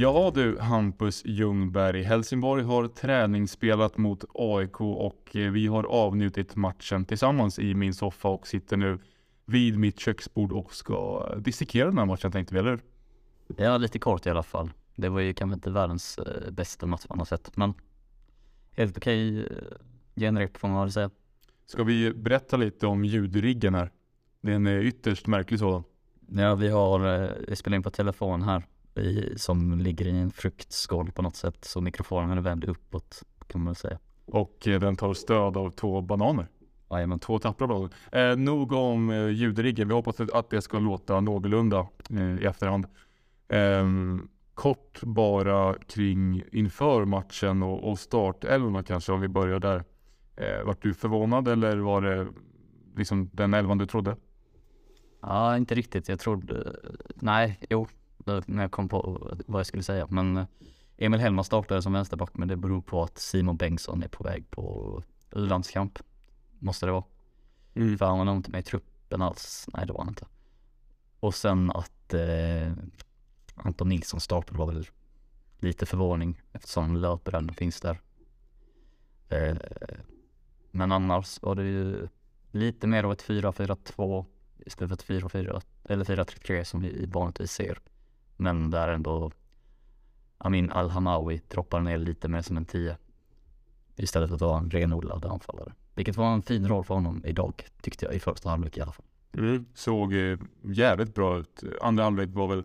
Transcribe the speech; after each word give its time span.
Ja 0.00 0.30
du 0.34 0.58
Hampus 0.58 1.22
Ljungberg, 1.24 2.02
Helsingborg 2.02 2.64
har 2.64 2.88
träningsspelat 2.88 3.96
mot 3.96 4.24
AIK 4.34 4.80
och 4.80 5.36
eh, 5.36 5.50
vi 5.50 5.66
har 5.66 5.84
avnjutit 5.84 6.56
matchen 6.56 7.04
tillsammans 7.04 7.58
i 7.58 7.74
min 7.74 7.94
soffa 7.94 8.28
och 8.28 8.46
sitter 8.46 8.76
nu 8.76 8.98
vid 9.44 9.78
mitt 9.78 10.00
köksbord 10.00 10.52
och 10.52 10.74
ska 10.74 11.28
dissekera 11.38 11.88
den 11.88 11.98
här 11.98 12.04
matchen 12.04 12.32
tänkte 12.32 12.54
vi, 12.54 12.60
eller 12.60 12.70
hur? 12.70 12.80
Ja, 13.56 13.76
lite 13.76 13.98
kort 13.98 14.26
i 14.26 14.30
alla 14.30 14.42
fall. 14.42 14.70
Det 14.94 15.08
var 15.08 15.20
ju 15.20 15.34
kanske 15.34 15.54
inte 15.54 15.70
världens 15.70 16.18
eh, 16.18 16.50
bästa 16.50 16.86
match 16.86 17.06
man 17.08 17.18
har 17.18 17.26
sett, 17.26 17.56
men 17.56 17.74
helt 18.76 18.96
okej 18.96 19.38
eh, 19.38 19.46
genrep 20.16 20.56
får 20.56 20.68
man 20.68 20.80
väl 20.80 20.92
säga. 20.92 21.10
Ska 21.66 21.82
vi 21.82 22.14
berätta 22.14 22.56
lite 22.56 22.86
om 22.86 23.04
ljudriggen 23.04 23.74
här? 23.74 23.90
Det 24.40 24.52
är 24.52 24.56
en 24.56 24.66
ytterst 24.66 25.26
märklig 25.26 25.60
sådan. 25.60 25.84
Ja, 26.28 26.54
vi 26.54 26.68
har, 26.68 27.30
vi 27.48 27.56
spelar 27.56 27.76
in 27.76 27.82
på 27.82 27.90
telefon 27.90 28.42
här 28.42 28.62
i, 29.00 29.34
som 29.36 29.78
ligger 29.78 30.06
i 30.06 30.18
en 30.18 30.30
fruktskål 30.30 31.12
på 31.12 31.22
något 31.22 31.36
sätt, 31.36 31.64
så 31.64 31.80
mikrofonen 31.80 32.38
är 32.38 32.42
vänd 32.42 32.64
uppåt 32.64 33.22
kan 33.46 33.62
man 33.62 33.74
säga. 33.74 33.98
Och 34.26 34.68
eh, 34.68 34.80
den 34.80 34.96
tar 34.96 35.14
stöd 35.14 35.56
av 35.56 35.70
två 35.70 36.00
bananer. 36.00 36.46
Jajamän. 36.90 37.18
Två 37.18 37.38
tappra 37.38 37.66
bananer. 37.66 37.90
Eh, 38.12 38.36
nog 38.36 38.72
om 38.72 39.10
eh, 39.10 39.28
ljudriggen. 39.28 39.88
Vi 39.88 39.94
hoppas 39.94 40.20
att 40.20 40.50
det 40.50 40.62
ska 40.62 40.78
låta 40.78 41.20
någorlunda 41.20 41.88
eh, 42.10 42.42
i 42.42 42.44
efterhand. 42.44 42.86
Ehm, 43.48 44.28
kort 44.54 45.02
bara 45.02 45.74
kring 45.74 46.42
inför 46.52 47.04
matchen 47.04 47.62
och, 47.62 47.90
och 47.90 47.98
startelvorna 47.98 48.82
kanske 48.82 49.12
om 49.12 49.20
vi 49.20 49.28
börjar 49.28 49.58
där. 49.58 49.84
Eh, 50.36 50.64
vart 50.64 50.82
du 50.82 50.94
förvånad 50.94 51.48
eller 51.48 51.76
var 51.76 52.00
det 52.02 52.26
liksom 52.96 53.30
den 53.32 53.54
elvan 53.54 53.78
du 53.78 53.86
trodde? 53.86 54.16
Ja, 55.20 55.56
inte 55.56 55.74
riktigt. 55.74 56.08
Jag 56.08 56.18
trodde, 56.18 56.76
nej, 57.14 57.58
jo, 57.70 57.86
när 58.46 58.62
jag 58.62 58.70
kom 58.70 58.88
på 58.88 59.30
vad 59.46 59.60
jag 59.60 59.66
skulle 59.66 59.82
säga. 59.82 60.06
Men 60.10 60.36
eh, 60.36 60.46
Emil 60.96 61.20
Hellman 61.20 61.44
startade 61.44 61.82
som 61.82 61.92
vänsterback, 61.92 62.30
men 62.32 62.48
det 62.48 62.56
beror 62.56 62.80
på 62.80 63.02
att 63.02 63.18
Simon 63.18 63.56
Bengtsson 63.56 64.02
är 64.02 64.08
på 64.08 64.24
väg 64.24 64.50
på 64.50 65.02
u-landskamp. 65.30 65.98
Måste 66.58 66.86
det 66.86 66.92
vara. 66.92 67.04
Mm. 67.74 67.98
För 67.98 68.06
han 68.06 68.18
var 68.18 68.24
nog 68.24 68.36
inte 68.36 68.50
med 68.50 68.60
i 68.60 68.62
truppen 68.62 69.22
alls. 69.22 69.68
Nej, 69.74 69.86
det 69.86 69.92
var 69.92 70.00
han 70.00 70.08
inte. 70.08 70.26
Och 71.20 71.34
sen 71.34 71.70
att 71.70 72.14
eh, 72.14 72.72
Anton 73.54 73.88
Nilsson 73.88 74.20
startade 74.20 74.58
var 74.58 74.66
väl 74.66 74.86
lite 75.58 75.86
förvåning 75.86 76.40
eftersom 76.52 76.96
löparen 76.96 77.54
finns 77.54 77.80
där. 77.80 78.00
Eh, 79.28 79.56
men 80.70 80.92
annars 80.92 81.42
var 81.42 81.54
det 81.54 81.64
ju 81.64 82.08
lite 82.50 82.86
mer 82.86 83.04
av 83.04 83.12
ett 83.12 83.24
4-4-2 83.24 84.24
istället 84.66 85.02
för 85.02 85.14
ett 85.14 85.22
4-4 85.22 85.62
eller 85.84 86.04
4-3-3 86.04 86.64
som 86.64 86.80
vi 86.80 87.06
vanligtvis 87.06 87.52
ser. 87.52 87.80
Men 88.40 88.70
där 88.70 88.88
ändå 88.88 89.30
Amin 90.38 90.70
Al-Hamawi 90.70 91.40
droppar 91.48 91.80
ner 91.80 91.98
lite 91.98 92.28
mer 92.28 92.42
som 92.42 92.56
en 92.56 92.64
10 92.64 92.96
istället 93.96 94.28
för 94.28 94.34
att 94.34 94.40
vara 94.40 94.58
en 94.58 94.70
renodlad 94.70 95.24
anfallare. 95.24 95.72
Vilket 95.94 96.16
var 96.16 96.32
en 96.32 96.42
fin 96.42 96.68
roll 96.68 96.84
för 96.84 96.94
honom 96.94 97.22
idag 97.24 97.64
tyckte 97.80 98.04
jag 98.04 98.14
i 98.14 98.20
första 98.20 98.48
halvlek 98.48 98.76
i 98.76 98.80
alla 98.80 98.92
fall. 98.92 99.06
Mm. 99.32 99.64
Såg 99.74 100.14
eh, 100.14 100.38
jävligt 100.62 101.14
bra 101.14 101.38
ut. 101.38 101.62
Andra 101.82 102.04
halvlek 102.04 102.28
var 102.32 102.48
väl 102.48 102.64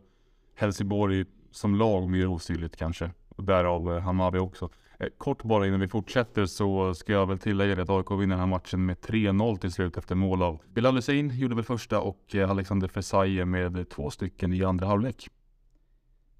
Helsingborg 0.55 1.25
som 1.51 1.75
lag 1.75 2.09
mer 2.09 2.27
osynligt 2.27 2.75
kanske. 2.75 3.11
Därav 3.37 3.95
eh, 3.95 3.99
Hamawi 3.99 4.39
också. 4.39 4.69
Eh, 4.99 5.07
kort 5.17 5.43
bara 5.43 5.67
innan 5.67 5.79
vi 5.79 5.87
fortsätter 5.87 6.45
så 6.45 6.93
ska 6.93 7.13
jag 7.13 7.27
väl 7.27 7.39
tillägga 7.39 7.81
att 7.81 7.89
AIK 7.89 8.11
vinner 8.11 8.27
den 8.27 8.39
här 8.39 8.47
matchen 8.47 8.85
med 8.85 8.97
3-0 8.97 9.57
till 9.57 9.71
slut 9.71 9.97
efter 9.97 10.15
mål 10.15 10.43
av 10.43 10.61
Bilal 10.73 10.95
Hussein 10.95 11.29
gjorde 11.29 11.55
väl 11.55 11.63
första 11.63 11.99
och 11.99 12.35
eh, 12.35 12.49
Alexander 12.49 12.87
Fesaie 12.87 13.45
med 13.45 13.89
två 13.89 14.09
stycken 14.09 14.53
i 14.53 14.63
andra 14.63 14.87
halvlek. 14.87 15.29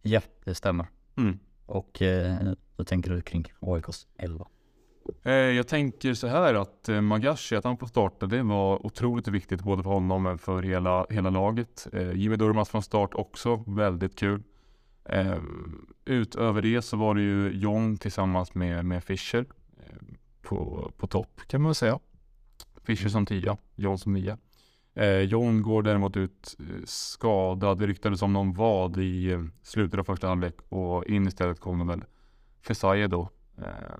Ja, 0.06 0.22
det 0.44 0.56
stämmer. 0.56 0.88
Mm. 1.16 1.40
Och 1.66 2.02
eh, 2.02 2.54
vad 2.76 2.88
tänker 2.88 3.12
du 3.12 3.22
kring 3.22 3.46
AIKs 3.60 4.08
11? 4.18 4.48
Eh, 5.24 5.32
Jag 5.34 5.68
tänker 5.68 6.14
så 6.14 6.28
här 6.28 6.54
att 6.54 6.90
eh, 6.90 7.02
Magashi, 7.02 7.56
att 7.56 7.64
han 7.64 7.78
får 7.78 7.88
starta, 7.88 8.26
det 8.26 8.44
var 8.44 8.86
otroligt 8.86 9.28
viktigt 9.28 9.62
både 9.62 9.84
för 9.84 9.90
honom 9.90 10.24
men 10.24 10.38
för 10.38 10.64
hela, 10.64 11.06
hela 11.10 11.30
laget. 11.30 11.88
Eh, 11.94 12.12
Jimmy 12.12 12.36
Durmaz 12.36 12.70
från 12.70 12.84
start 12.84 13.14
också, 13.14 13.64
väldigt 13.68 14.16
kul. 14.20 14.44
Eh, 15.06 15.38
utöver 16.06 16.62
det 16.62 16.82
så 16.82 16.98
var 16.98 17.16
det 17.16 17.22
ju 17.22 17.52
John 17.52 17.98
tillsammans 17.98 18.56
med, 18.56 18.86
med 18.86 19.04
Fischer 19.04 19.46
eh, 19.78 19.98
på, 20.42 20.92
på 20.98 21.08
topp 21.08 21.42
kan 21.48 21.62
man 21.62 21.70
väl 21.70 21.76
säga. 21.76 22.00
Fischer 22.84 23.10
som 23.10 23.26
tia, 23.26 23.58
John 23.76 23.98
som 23.98 24.14
nia. 24.14 24.38
Eh, 24.96 25.20
John 25.20 25.62
går 25.62 25.84
däremot 25.84 26.18
ut 26.18 26.56
eh, 26.60 26.66
skadad. 26.86 27.80
Det 27.80 27.88
ryktades 27.88 28.22
om 28.22 28.34
någon 28.34 28.54
vad 28.54 28.98
i 28.98 29.32
eh, 29.32 29.44
slutet 29.62 30.00
av 30.00 30.04
första 30.04 30.28
halvlek 30.28 30.56
och 30.70 31.06
in 31.06 31.28
istället 31.28 31.60
kom 31.60 31.88
väl 31.88 32.04
Fesaye 32.62 33.08
då. 33.08 33.30
Eh, 33.58 33.96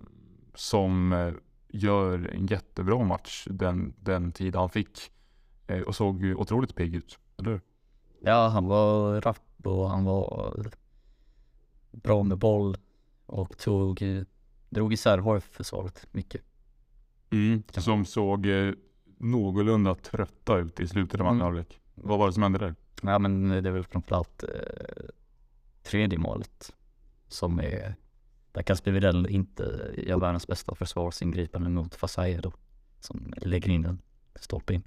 som 0.56 1.14
eh, 1.14 1.34
gör 1.68 2.30
en 2.34 2.46
jättebra 2.48 3.04
match 3.04 3.48
den, 3.50 3.94
den 4.00 4.32
tid 4.32 4.56
han 4.56 4.70
fick. 4.70 5.12
Eh, 5.68 5.82
och 5.82 5.96
såg 5.96 6.24
otroligt 6.38 6.76
pigg 6.76 6.96
ut, 6.96 7.20
eller 7.38 7.52
hur? 7.52 7.62
Ja, 8.20 8.48
han 8.48 8.68
var 8.68 9.22
rapp 9.22 9.42
och 9.64 9.90
han 9.90 10.06
var 10.06 10.66
bra 11.92 12.24
med 12.24 12.38
boll 12.38 12.78
och 13.26 13.58
tog, 13.58 14.04
drog 14.70 14.94
isär 14.94 15.18
HF-försvaret 15.18 16.08
mycket. 16.12 16.42
Som 17.78 18.06
såg 18.06 18.48
någorlunda 19.24 19.96
trötta 19.96 20.58
ut 20.58 20.80
i 20.80 20.88
slutet 20.88 21.22
av 21.22 21.28
andra 21.28 21.46
Mm. 21.46 21.56
halvlek. 21.56 21.80
Vad 21.96 22.20
var 22.20 22.28
det 22.28 22.34
som 22.34 22.44
hände 22.44 22.60
där? 22.60 22.76
Ja 23.02 23.20
men 23.20 23.50
det 23.50 23.58
är 23.70 23.72
väl 23.72 23.84
framförallt 23.84 24.44
eh, 24.44 24.50
tredje 25.84 26.20
målet 26.20 26.74
som 27.28 27.60
är 27.60 27.96
där 28.52 28.62
Kasper 28.62 28.92
Widell 28.92 29.28
inte 29.30 29.94
gör 29.98 30.20
världens 30.20 30.48
bästa 30.48 30.76
försvarsingripande 30.76 31.70
mot 31.70 31.96
Fasaye 31.96 32.42
då 32.42 32.52
som 33.00 33.34
lägger 33.38 33.70
in 33.70 33.86
en 33.86 34.02
stolpe 34.36 34.74
in 34.74 34.84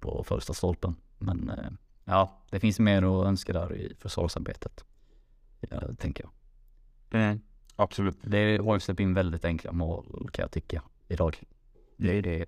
på 0.00 0.24
första 0.24 0.54
stolpen. 0.54 0.96
Men 1.18 1.50
eh, 1.50 1.70
ja, 2.04 2.42
det 2.50 2.60
finns 2.60 2.78
mer 2.78 3.02
att 3.02 3.26
önska 3.26 3.52
där 3.52 3.74
i 3.76 3.94
försvarsarbetet. 3.98 4.84
Ja, 5.60 5.80
tänker 5.98 6.24
jag. 6.24 7.38
Absolut. 7.76 8.18
Det 8.22 8.56
har 8.58 8.74
ju 8.74 8.80
släppt 8.80 9.00
in 9.00 9.14
väldigt 9.14 9.44
enkla 9.44 9.72
mål 9.72 10.28
kan 10.32 10.42
jag 10.42 10.50
tycka 10.50 10.82
idag. 11.08 11.42
Det 11.96 12.18
är 12.18 12.22
det. 12.22 12.46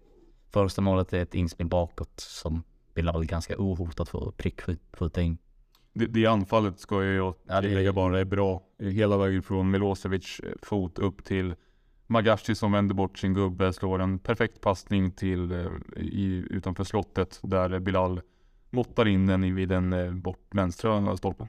Första 0.53 0.83
målet 0.83 1.13
är 1.13 1.23
ett 1.23 1.35
inspel 1.35 1.67
bakåt 1.67 2.21
som 2.21 2.63
Bilal 2.95 3.25
ganska 3.27 3.59
ohotat 3.59 4.09
får 4.09 4.33
prickskjuta 4.37 5.23
in. 5.23 5.39
Det, 5.93 6.07
det 6.07 6.27
anfallet 6.27 6.79
ska 6.81 7.05
jag 7.05 7.35
Ja, 7.47 7.61
det- 7.61 7.69
tillägga 7.69 7.93
bara 7.93 8.21
är 8.21 8.25
bra. 8.25 8.63
Hela 8.79 9.17
vägen 9.17 9.43
från 9.43 9.71
Milosevic 9.71 10.41
eh, 10.41 10.53
fot 10.63 10.99
upp 10.99 11.25
till 11.25 11.55
Magashi 12.07 12.55
som 12.55 12.73
vänder 12.73 12.95
bort 12.95 13.19
sin 13.19 13.35
gubbe, 13.35 13.73
slår 13.73 13.99
en 13.99 14.19
perfekt 14.19 14.61
passning 14.61 15.11
till 15.11 15.53
eh, 15.53 15.67
i, 15.97 16.47
utanför 16.51 16.85
slottet 16.85 17.41
där 17.43 17.79
Bilal 17.79 18.21
måttar 18.71 19.09
in 19.09 19.27
den 19.27 19.55
vid 19.55 19.69
den 19.69 19.93
eh, 19.93 20.11
bort 20.13 20.47
vänstra 20.51 21.17
stolpen. 21.17 21.49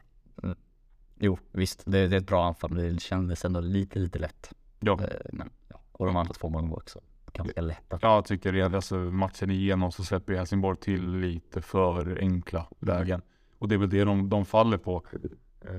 Jo, 1.19 1.37
visst, 1.51 1.83
det, 1.85 2.07
det 2.07 2.15
är 2.15 2.19
ett 2.19 2.27
bra 2.27 2.45
anfall. 2.45 2.75
Det 2.75 3.01
kändes 3.01 3.45
ändå 3.45 3.59
lite, 3.59 3.99
lite 3.99 4.19
lätt. 4.19 4.53
Ja. 4.79 4.99
Men, 5.33 5.49
ja. 5.67 5.81
Och 5.91 6.05
de 6.05 6.15
andra 6.15 6.33
två 6.33 6.49
målen 6.49 6.69
var 6.69 6.77
också 6.77 6.99
ganska 7.33 7.61
lätta. 7.61 7.99
Ja, 8.01 8.15
jag 8.15 8.25
tycker 8.25 8.51
det. 8.51 8.61
Alltså 8.61 8.95
matchen 8.95 9.51
igenom 9.51 9.91
så 9.91 10.03
släpper 10.03 10.33
Helsingborg 10.33 10.77
till 10.77 11.19
lite 11.19 11.61
för 11.61 12.17
enkla 12.19 12.67
lägen. 12.79 13.21
Och 13.57 13.67
det 13.67 13.75
är 13.75 13.79
väl 13.79 13.89
det 13.89 14.03
de, 14.03 14.29
de 14.29 14.45
faller 14.45 14.77
på. 14.77 15.03
Eh, 15.61 15.71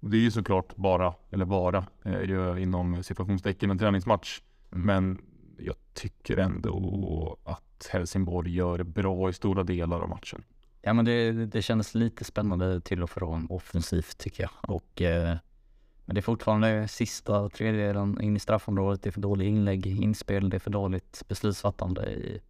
det 0.00 0.16
är 0.16 0.20
ju 0.20 0.30
såklart 0.30 0.76
bara, 0.76 1.14
eller 1.30 1.44
bara, 1.44 1.86
eh, 2.04 2.62
inom 2.62 3.02
situationstecken 3.02 3.70
en 3.70 3.78
träningsmatch. 3.78 4.40
Mm. 4.72 4.86
Men 4.86 5.18
jag 5.58 5.76
tycker 5.92 6.36
ändå 6.36 7.38
att 7.44 7.88
Helsingborg 7.92 8.54
gör 8.54 8.78
det 8.78 8.84
bra 8.84 9.28
i 9.28 9.32
stora 9.32 9.62
delar 9.62 10.00
av 10.00 10.08
matchen. 10.08 10.44
Ja, 10.82 10.92
men 10.92 11.04
det, 11.04 11.32
det 11.32 11.62
kändes 11.62 11.94
lite 11.94 12.24
spännande 12.24 12.80
till 12.80 13.02
och 13.02 13.10
från 13.10 13.46
offensivt 13.50 14.18
tycker 14.18 14.42
jag. 14.42 14.74
Och, 14.74 15.02
eh, 15.02 15.36
men 16.04 16.14
det 16.14 16.20
är 16.20 16.22
fortfarande 16.22 16.88
sista 16.88 17.48
tredjedelen 17.48 18.20
in 18.20 18.36
i 18.36 18.38
straffområdet. 18.40 19.02
Det 19.02 19.08
är 19.08 19.12
för 19.12 19.20
dåliga 19.20 19.48
inlägg, 19.48 19.86
inspel, 19.86 20.50
det 20.50 20.56
är 20.56 20.58
för 20.58 20.70
dåligt 20.70 21.22
beslutsfattande. 21.28 22.12
I, 22.12 22.40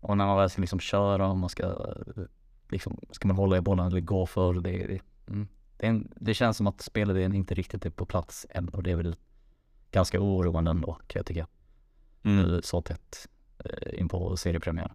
och 0.00 0.16
när 0.16 0.26
man 0.26 0.36
väl 0.36 0.50
ska 0.50 0.60
liksom 0.60 0.80
köra 0.80 1.28
och 1.28 1.36
man 1.36 1.48
ska, 1.48 1.64
eh, 1.66 2.24
liksom, 2.68 3.00
ska 3.10 3.28
man 3.28 3.36
hålla 3.36 3.56
i 3.56 3.60
bollen 3.60 3.86
eller 3.86 4.00
gå 4.00 4.26
för 4.26 4.54
det. 4.54 4.86
Det, 4.86 5.00
mm, 5.26 5.48
det, 5.76 5.86
en, 5.86 6.12
det 6.16 6.34
känns 6.34 6.56
som 6.56 6.66
att 6.66 6.80
spelidén 6.80 7.34
inte 7.34 7.54
riktigt 7.54 7.86
är 7.86 7.90
på 7.90 8.06
plats 8.06 8.46
än 8.50 8.68
och 8.68 8.82
det 8.82 8.90
är 8.90 8.96
väl 8.96 9.16
ganska 9.90 10.20
oroande 10.20 10.70
ändå 10.70 10.92
kan 10.92 11.20
jag 11.20 11.26
tycka. 11.26 11.46
Nu 12.22 12.60
så 12.62 12.82
tätt 12.82 13.28
eh, 13.58 14.00
in 14.00 14.08
på 14.08 14.36
seriepremiären. 14.36 14.94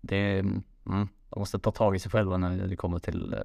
Det, 0.00 0.38
mm, 0.38 0.62
de 0.84 1.08
måste 1.38 1.58
ta 1.58 1.70
tag 1.70 1.96
i 1.96 1.98
sig 1.98 2.10
själva 2.10 2.36
när 2.36 2.66
det 2.66 2.76
kommer 2.76 2.98
till 2.98 3.32
eh, 3.32 3.40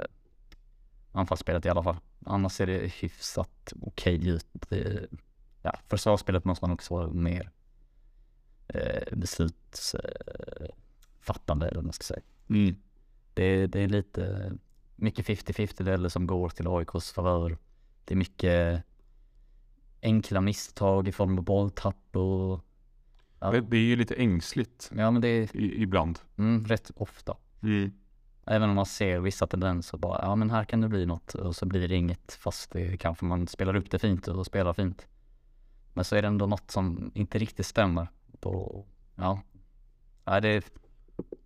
anfallsspelet 1.11 1.65
i 1.65 1.69
alla 1.69 1.83
fall. 1.83 1.97
Annars 2.25 2.51
ser 2.53 2.67
det 2.67 2.87
hyfsat 2.87 3.73
okej 3.81 4.27
ut. 4.27 4.47
Det, 4.69 5.07
ja, 5.61 5.79
försvarsspelet 5.87 6.45
måste 6.45 6.65
man 6.65 6.73
också 6.73 6.93
vara 6.93 7.07
mer 7.07 7.51
eh, 8.67 9.17
beslutsfattande 9.17 10.71
fattande, 11.21 11.65
eller 11.67 11.75
vad 11.75 11.85
man 11.85 11.93
ska 11.93 12.03
säga. 12.03 12.21
Mm. 12.49 12.75
Det, 13.33 13.67
det 13.67 13.79
är 13.79 13.87
lite 13.87 14.53
mycket 14.95 15.27
50-50 15.27 15.83
delar 15.83 16.09
som 16.09 16.27
går 16.27 16.49
till 16.49 16.67
AIKs 16.67 17.11
favör. 17.11 17.57
Det 18.05 18.13
är 18.13 18.17
mycket 18.17 18.83
enkla 20.01 20.41
misstag 20.41 21.07
i 21.07 21.11
form 21.11 21.37
av 21.37 21.43
bolltapp 21.43 22.15
och 22.15 22.65
Ja. 23.41 23.51
Det, 23.51 23.77
är 23.77 23.81
ju 23.81 23.95
lite 23.95 24.15
ängsligt 24.15 24.91
ja 24.95 25.11
men 25.11 25.21
det 25.21 25.27
är 25.27 25.55
i, 25.55 25.81
ibland. 25.81 26.19
mm, 26.37 26.65
rätt 26.65 26.91
ofta. 26.95 27.37
Även 28.51 28.69
om 28.69 28.75
man 28.75 28.85
ser 28.85 29.19
vissa 29.19 29.47
tendenser 29.47 29.97
bara, 29.97 30.19
ja 30.21 30.35
men 30.35 30.49
här 30.49 30.63
kan 30.65 30.81
det 30.81 30.87
bli 30.89 31.05
något 31.05 31.33
och 31.35 31.55
så 31.55 31.65
blir 31.65 31.87
det 31.87 31.95
inget 31.95 32.33
fast 32.33 32.71
det 32.71 32.97
kanske 32.97 33.25
man 33.25 33.47
spelar 33.47 33.75
upp 33.75 33.91
det 33.91 33.99
fint 33.99 34.27
och 34.27 34.45
spelar 34.45 34.73
fint. 34.73 35.07
Men 35.93 36.05
så 36.05 36.15
är 36.15 36.21
det 36.21 36.27
ändå 36.27 36.45
något 36.45 36.71
som 36.71 37.11
inte 37.15 37.37
riktigt 37.37 37.65
stämmer. 37.65 38.07
På, 38.39 38.85
ja, 39.15 39.41
ja 40.25 40.39
det 40.39 40.71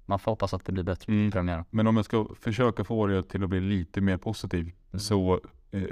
man 0.05 0.19
får 0.19 0.31
hoppas 0.31 0.53
att 0.53 0.65
det 0.65 0.71
blir 0.71 0.83
bättre 0.83 1.13
Mm. 1.13 1.31
premiären. 1.31 1.65
Men 1.69 1.87
om 1.87 1.95
jag 1.95 2.05
ska 2.05 2.27
försöka 2.39 2.83
få 2.83 3.07
det 3.07 3.23
till 3.23 3.43
att 3.43 3.49
bli 3.49 3.59
lite 3.59 4.01
mer 4.01 4.17
positiv 4.17 4.63
Mm. 4.91 4.99
så 4.99 5.39
eh, 5.71 5.83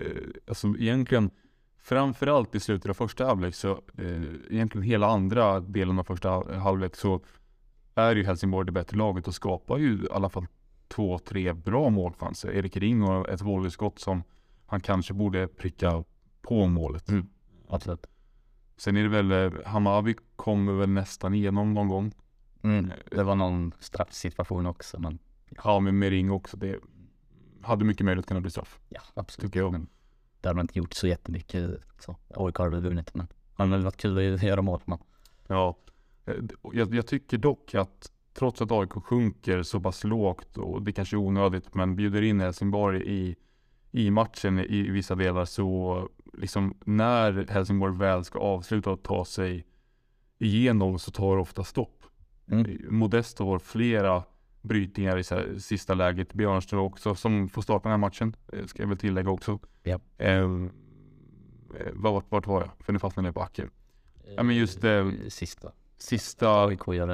alltså 0.48 0.68
egentligen 0.68 1.30
framförallt 1.78 2.56
i 2.56 2.60
slutet 2.60 2.90
av 2.90 2.94
första 2.94 3.26
halvlek 3.26 3.56
så 3.56 3.72
eh, 3.98 4.24
egentligen 4.50 4.84
hela 4.84 5.08
andra 5.08 5.60
delen 5.60 6.00
av 6.00 6.04
första 6.04 6.30
hal- 6.30 6.54
halvlek 6.54 6.96
så 6.96 7.22
är 7.96 8.16
ju 8.16 8.24
Helsingborg 8.26 8.66
det 8.66 8.72
bättre 8.72 8.98
laget 8.98 9.28
och 9.28 9.34
skapar 9.36 9.78
ju 9.78 10.04
i 10.04 10.08
alla 10.12 10.30
fall 10.30 10.48
två, 10.92 11.20
tre 11.20 11.54
bra 11.54 11.90
målchanser. 11.90 12.52
Erik 12.52 12.78
Ring 12.78 13.04
och 13.04 13.30
ett 13.30 13.42
volleyskott 13.42 14.00
som 14.00 14.24
han 14.66 14.80
kanske 14.80 15.14
borde 15.14 15.48
pricka 15.48 16.04
på 16.42 16.68
målet. 16.68 17.10
Mm. 17.10 17.28
Absolut. 17.68 18.08
Sen 18.78 18.98
är 18.98 19.04
det 19.04 19.10
väl, 19.10 19.32
eh, 19.32 19.60
Hamavi 19.66 20.16
kommer 20.36 20.74
väl 20.74 20.90
nästan 20.90 21.34
igenom 21.34 21.74
någon 21.74 21.88
gång. 21.88 22.12
Mm. 22.64 22.92
Det 23.12 23.24
var 23.24 23.36
någon 23.36 23.72
straffsituation 23.80 24.66
också 24.66 25.00
men 25.00 25.20
Ja, 25.64 25.80
men 25.80 26.00
med 26.00 26.10
Ring 26.10 26.32
också. 26.32 26.58
Det 26.58 26.80
hade 27.62 27.86
mycket 27.86 28.06
möjlighet 28.06 28.24
att 28.24 28.28
kunna 28.28 28.42
bli 28.42 28.52
straff. 28.52 28.80
ja 28.90 29.02
absolut. 29.14 29.52
Tycker 29.52 29.60
jag. 29.60 29.72
Men 29.72 29.88
det 30.42 30.50
hade 30.50 30.56
man 30.56 30.64
inte 30.64 30.80
gjort 30.80 30.94
så 30.94 31.08
jättemycket. 31.08 31.72
Så 32.00 32.16
AIK 32.36 32.58
hade 32.58 32.70
väl 32.70 32.82
vunnit 32.82 33.14
men 33.14 33.28
det 33.56 33.64
hade 33.64 33.84
varit 33.84 33.98
kul 33.98 34.36
att 34.36 34.44
göra 34.44 34.62
mål 34.62 34.82
men 34.86 34.98
Ja, 35.48 35.78
eh, 36.26 36.36
jag, 36.74 36.96
jag 36.96 37.08
tycker 37.08 37.38
dock 37.38 37.76
att 37.76 38.12
trots 38.34 38.62
att 38.62 38.72
AIK 38.72 38.92
sjunker 38.92 39.64
så 39.64 39.80
pass 39.80 40.04
lågt 40.04 40.58
och 40.58 40.82
det 40.82 40.92
kanske 40.92 41.16
är 41.16 41.18
onödigt 41.18 41.74
men 41.76 41.96
bjuder 41.96 42.22
in 42.22 42.40
Helsingborg 42.42 43.02
i, 43.06 43.36
i 43.92 44.12
matchen 44.12 44.60
i, 44.60 44.90
vissa 44.90 45.16
delar 45.16 45.46
så 45.46 46.10
liksom 46.34 46.78
när 46.86 47.48
Helsingborg 47.50 47.96
väl 47.98 48.24
ska 48.24 48.40
avsluta 48.40 48.92
och 48.92 49.04
ta 49.04 49.26
sig 49.26 49.66
igenom 50.38 51.00
så 51.00 51.12
tar 51.12 51.36
det 51.36 51.42
ofta 51.42 51.64
stopp. 51.64 52.04
Mm. 52.52 52.78
Modesto 52.90 53.46
har 53.46 53.60
flera 53.60 54.24
brytningar 54.62 55.18
i 55.18 55.60
sista 55.60 55.94
läget. 55.94 56.34
Björnström 56.34 56.80
också 56.80 57.16
som 57.16 57.50
får 57.50 57.62
starta 57.62 57.84
den 57.84 57.92
här 57.92 57.98
matchen. 57.98 58.36
eh, 58.54 58.66
Ska 58.66 58.84
jag 58.84 58.88
väl 58.88 58.98
tillägga 58.98 59.30
också. 59.30 59.60
Ja. 59.84 60.00
Ehm, 60.18 60.70
eh, 61.80 61.88
vart, 61.94 62.26
vart 62.30 62.48
var 62.48 62.62
jag? 62.62 62.70
För 62.80 62.94
nu 62.94 63.00
fastnade 63.00 63.28
jag 63.28 63.36
på 63.36 63.42
Acke. 63.42 63.68
Ja, 64.36 64.44
men 64.44 64.56
just. 64.56 64.84
Eh, 64.84 65.10
Sista. 65.30 65.72
Sista 65.98 66.66
AIK 66.66 66.88
gör 66.88 67.08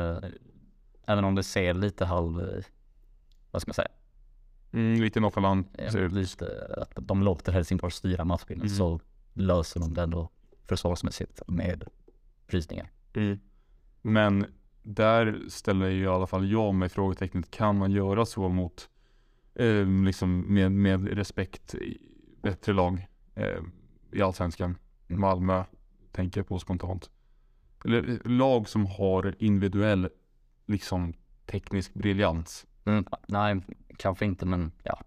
även 1.08 1.24
om 1.24 1.36
det 1.36 1.44
ser 1.44 1.74
lite 1.74 2.06
halv, 2.06 2.64
vad 3.52 3.62
ska 3.62 3.70
man 3.70 3.74
säga, 3.74 3.88
Mm, 4.72 5.02
lite 5.02 5.20
nonchalant 5.20 5.76
ut. 5.80 6.12
lite 6.12 6.76
att 6.78 7.08
de 7.08 7.24
låter 7.24 7.52
Helsingborg 7.52 7.92
styra 7.92 8.26
matchen 8.26 8.56
Mm. 8.56 8.70
så 8.70 9.00
löser 9.34 9.80
de 9.80 9.94
det 9.94 10.02
ändå 10.02 10.30
försvarsmässigt 10.66 11.42
med 11.48 11.84
brytningar. 12.48 12.90
Men 14.02 14.46
där 14.84 15.44
ställer 15.50 15.88
ju 15.90 16.04
i 16.04 16.08
alla 16.08 16.28
fall 16.28 16.52
jag 16.52 16.76
mig 16.76 16.90
frågetecknet. 16.90 17.52
Kan 17.52 17.78
man 17.78 17.92
göra 17.92 18.26
så 18.26 18.50
mot 18.50 18.90
eh, 19.56 19.86
liksom 20.06 20.54
med, 20.54 20.72
med 20.72 21.08
respekt 21.08 21.76
bättre 22.42 22.74
lag 22.74 23.08
eh, 23.36 23.60
i 24.12 24.22
Allsvenskan? 24.22 24.78
Mm. 25.08 25.22
Malmö 25.22 25.64
tänker 26.12 26.40
jag 26.40 26.48
på 26.48 26.60
spontant. 26.60 27.10
Eller 27.86 28.20
lag 28.30 28.70
som 28.70 28.86
har 28.86 29.36
individuell 29.40 30.10
liksom 30.68 31.14
teknisk 31.46 31.94
briljans. 31.94 32.66
Mm. 32.86 33.06
Nej, 33.28 33.62
kanske 33.98 34.26
inte 34.26 34.46
men 34.46 34.72
ja. 34.84 35.02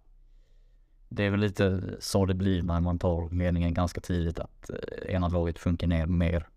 Det 1.09 1.25
är 1.25 1.31
väl 1.31 1.41
lite 1.41 1.97
så 2.01 2.27
det 2.27 2.35
blir 2.35 2.63
när 2.63 2.81
man 2.81 2.99
tar 2.99 3.31
ledningen 3.31 3.75
ganska 3.75 4.01
tidigt 4.01 4.39
att 4.39 4.71
eh, 4.71 5.15
ena 5.15 5.29
laget 5.29 5.59
sjunker 5.59 5.87
ner 5.87 6.07
mer. 6.07 6.49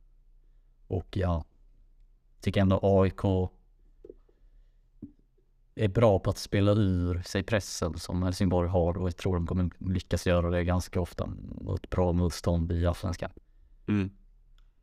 Och 0.88 1.18
ja, 1.18 1.46
tycker 2.42 2.62
ändå 2.62 2.80
AIK 2.84 3.52
är 5.76 5.88
bra 5.88 6.20
på 6.20 6.30
att 6.30 6.38
spela 6.38 6.72
ur 6.72 7.22
sig 7.22 7.44
pressen 7.44 7.98
som 7.98 8.24
Helsingborg 8.24 8.70
har 8.70 8.98
och 8.98 9.08
jag 9.08 9.18
tror 9.18 9.36
de 9.36 9.48
kommer 9.48 9.70
lyckas 9.80 10.28
göra 10.28 10.50
det 10.50 10.64
ganska 10.64 11.02
ofta 11.02 11.30
mot 11.62 11.90
bra 11.90 12.12
motstånd 12.12 12.72
i 12.72 12.86
Allsvenskan. 12.86 13.32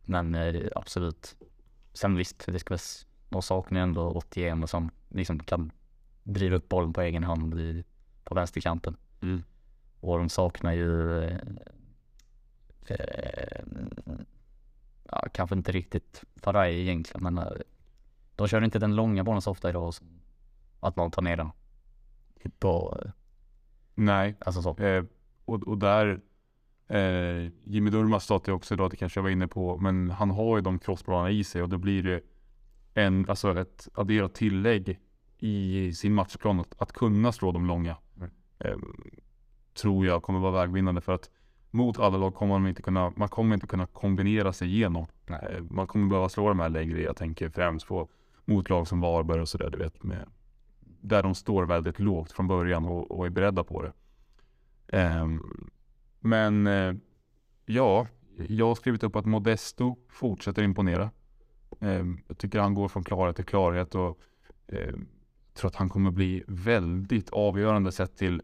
Men 0.04 0.34
eh, 0.34 0.68
absolut. 0.76 1.36
Sen 1.92 2.16
visst, 2.16 2.46
det 2.46 2.58
ska 2.58 2.74
väl, 2.74 2.80
de 3.30 3.42
saknar 3.42 3.80
ändå 3.80 4.10
81 4.10 4.70
som 4.70 4.90
liksom 5.08 5.40
kan 5.40 5.72
driva 6.22 6.56
upp 6.56 6.68
bollen 6.68 6.92
på 6.92 7.00
egen 7.00 7.24
hand 7.24 7.60
i, 7.60 7.84
på 8.24 8.34
vänsterkanten. 8.34 8.96
Mm. 9.22 9.42
Och 10.00 10.18
de 10.18 10.28
saknar 10.28 10.72
ju 10.72 11.22
eh, 11.24 11.38
eh, 12.86 13.64
ja, 15.10 15.26
kanske 15.32 15.56
inte 15.56 15.72
riktigt 15.72 16.24
Faraj 16.36 16.80
egentligen 16.80 17.22
men 17.22 17.38
eh, 17.38 17.52
de 18.36 18.48
kör 18.48 18.64
inte 18.64 18.78
den 18.78 18.96
långa 18.96 19.24
bollen 19.24 19.42
så 19.42 19.50
ofta 19.50 19.70
idag 19.70 19.94
som 19.94 20.06
att 20.80 20.96
någon 20.96 21.10
tar 21.10 21.22
ner 21.22 21.36
den. 21.36 21.50
På, 22.58 22.98
eh, 23.04 23.10
Nej, 23.94 24.36
alltså 24.40 24.62
så. 24.62 24.76
Eh, 24.76 25.04
och, 25.44 25.62
och 25.62 25.78
där, 25.78 26.20
Jimmy 27.64 27.90
Durmaz 27.90 28.24
sa 28.24 28.40
det 28.44 28.52
också 28.52 28.74
idag, 28.74 28.90
det 28.90 28.96
kanske 28.96 29.18
jag 29.18 29.22
var 29.22 29.30
inne 29.30 29.48
på, 29.48 29.78
men 29.78 30.10
han 30.10 30.30
har 30.30 30.56
ju 30.56 30.62
de 30.62 30.78
crossbollarna 30.78 31.30
i 31.30 31.44
sig 31.44 31.62
och 31.62 31.68
då 31.68 31.78
blir 31.78 32.02
det 32.02 32.20
en, 33.06 33.28
alltså 33.28 33.60
ett 33.60 33.88
adderat 33.94 34.34
tillägg 34.34 35.00
i 35.38 35.92
sin 35.92 36.14
matchplan 36.14 36.60
att, 36.60 36.82
att 36.82 36.92
kunna 36.92 37.32
slå 37.32 37.52
de 37.52 37.66
långa. 37.66 37.96
Mm. 38.16 38.30
Eh, 38.58 38.76
tror 39.80 40.06
jag 40.06 40.22
kommer 40.22 40.38
vara 40.40 40.52
vägvinnande 40.52 41.00
för 41.00 41.12
att 41.12 41.30
mot 41.70 41.98
alla 41.98 42.18
lag 42.18 42.34
kommer 42.34 42.58
man 42.58 42.68
inte 42.68 42.82
kunna, 42.82 43.12
man 43.16 43.28
kommer 43.28 43.54
inte 43.54 43.66
kunna 43.66 43.86
kombinera 43.86 44.52
sig 44.52 44.68
igenom. 44.68 45.06
Nej. 45.26 45.54
Eh, 45.56 45.62
man 45.62 45.86
kommer 45.86 46.08
behöva 46.08 46.28
slå 46.28 46.48
de 46.48 46.60
här 46.60 46.68
längre, 46.68 47.02
jag 47.02 47.16
tänker 47.16 47.48
främst 47.48 47.86
på 47.86 48.08
mot 48.44 48.70
lag 48.70 48.88
som 48.88 49.00
Varberg 49.00 49.40
och 49.40 49.48
sådär, 49.48 49.70
du 49.70 49.78
vet 49.78 50.02
med 50.02 50.28
där 51.00 51.22
de 51.22 51.34
står 51.34 51.64
väldigt 51.66 51.98
lågt 51.98 52.32
från 52.32 52.48
början 52.48 52.84
och, 52.84 53.10
och 53.10 53.26
är 53.26 53.30
beredda 53.30 53.64
på 53.64 53.82
det. 53.82 53.92
Ehm, 54.98 55.42
men 56.20 56.66
eh, 56.66 56.94
ja, 57.66 58.06
jag 58.48 58.66
har 58.66 58.74
skrivit 58.74 59.02
upp 59.02 59.16
att 59.16 59.26
Modesto 59.26 59.96
fortsätter 60.08 60.62
imponera. 60.62 61.10
Ehm, 61.80 62.20
jag 62.28 62.38
tycker 62.38 62.58
han 62.60 62.74
går 62.74 62.88
från 62.88 63.04
klarhet 63.04 63.36
till 63.36 63.44
klarhet 63.44 63.94
och 63.94 64.18
ehm, 64.68 65.06
jag 65.46 65.54
tror 65.54 65.68
att 65.68 65.76
han 65.76 65.88
kommer 65.88 66.10
bli 66.10 66.44
väldigt 66.46 67.30
avgörande 67.30 67.92
sett 67.92 68.16
till 68.16 68.42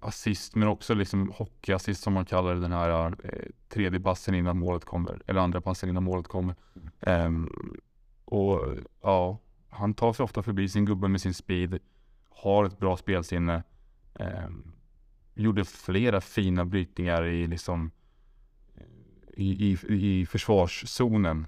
assist 0.00 0.54
men 0.54 0.68
också 0.68 0.94
liksom 0.94 1.32
hockeyassist 1.34 2.02
som 2.02 2.12
man 2.12 2.24
kallar 2.24 2.54
det, 2.54 2.60
den 2.60 2.72
här 2.72 3.14
eh, 3.24 3.48
tredje 3.68 4.00
passen 4.00 4.34
innan 4.34 4.58
målet 4.58 4.84
kommer 4.84 5.22
eller 5.26 5.40
andra 5.40 5.60
passen 5.60 5.88
innan 5.88 6.02
målet 6.02 6.28
kommer. 6.28 6.54
Ehm, 7.00 7.50
och 8.24 8.60
ja, 9.02 9.38
han 9.68 9.94
tar 9.94 10.12
sig 10.12 10.24
ofta 10.24 10.42
förbi 10.42 10.68
sin 10.68 10.84
gubbe 10.84 11.08
med 11.08 11.20
sin 11.20 11.34
speed, 11.34 11.78
har 12.28 12.64
ett 12.64 12.78
bra 12.78 12.96
spelsinne. 12.96 13.62
Gjorde 15.34 15.64
flera 15.64 16.20
fina 16.20 16.64
brytningar 16.64 17.24
i 17.24 17.46
liksom 17.46 17.90
i, 19.36 19.72
i, 19.72 19.78
i 19.88 20.26
försvarszonen. 20.26 21.46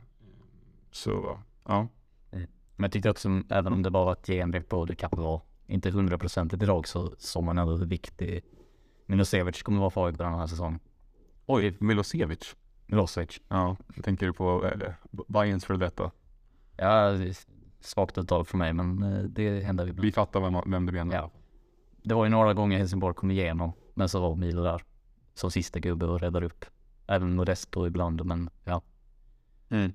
Så 0.95 1.39
ja. 1.65 1.89
Men 2.77 2.85
jag 2.85 2.93
tyckte 2.93 3.11
också, 3.11 3.43
även 3.49 3.73
om 3.73 3.83
det 3.83 3.91
bara 3.91 4.05
var 4.05 4.13
ett 4.13 4.27
genrep 4.27 4.73
och 4.73 4.87
det 4.87 4.95
kanske 4.97 5.21
var 5.21 5.43
inte 5.67 5.91
hundraprocentigt 5.91 6.63
idag 6.63 6.89
så 6.89 7.15
såg 7.19 7.45
man 7.45 7.59
ändå 7.59 7.77
hur 7.77 7.87
viktig 7.87 8.45
Milosevic 9.07 9.63
kommer 9.63 9.81
vara 9.81 9.91
för 9.91 10.07
AIK 10.07 10.19
den 10.19 10.35
här 10.35 10.47
säsongen. 10.47 10.81
Oj, 11.47 11.77
Milosevic. 11.81 12.57
Milosevic. 12.87 13.41
Ja, 13.49 13.77
tänker 14.03 14.27
du 14.27 14.33
på 14.33 14.65
eh, 14.67 14.93
Bayerns 15.29 15.65
för 15.65 15.77
detta? 15.77 16.11
Ja, 16.77 17.13
svagt 17.81 18.19
uttal 18.19 18.45
för 18.45 18.59
mig 18.59 18.73
men 18.73 19.03
eh, 19.03 19.23
det 19.23 19.61
händer 19.61 19.89
ibland. 19.89 20.05
Vi 20.05 20.13
fattar 20.13 20.41
vem, 20.41 20.71
vem 20.71 20.87
du 20.87 20.93
menar. 20.93 21.15
Ja. 21.15 21.31
Det 22.03 22.15
var 22.15 22.25
ju 22.25 22.31
några 22.31 22.55
gånger 22.55 22.79
Helsingborg 22.79 23.15
kom 23.15 23.31
igenom 23.31 23.73
men 23.95 24.09
så 24.09 24.21
var 24.21 24.37
Milo 24.37 24.63
där 24.63 24.83
som 25.35 25.51
sista 25.51 25.79
gubbe 25.79 26.07
och 26.07 26.21
räddade 26.21 26.47
upp. 26.47 26.65
Även 27.07 27.37
Modesto 27.37 27.87
ibland 27.87 28.25
men 28.25 28.51
ja. 28.65 28.83
Mm. 29.69 29.93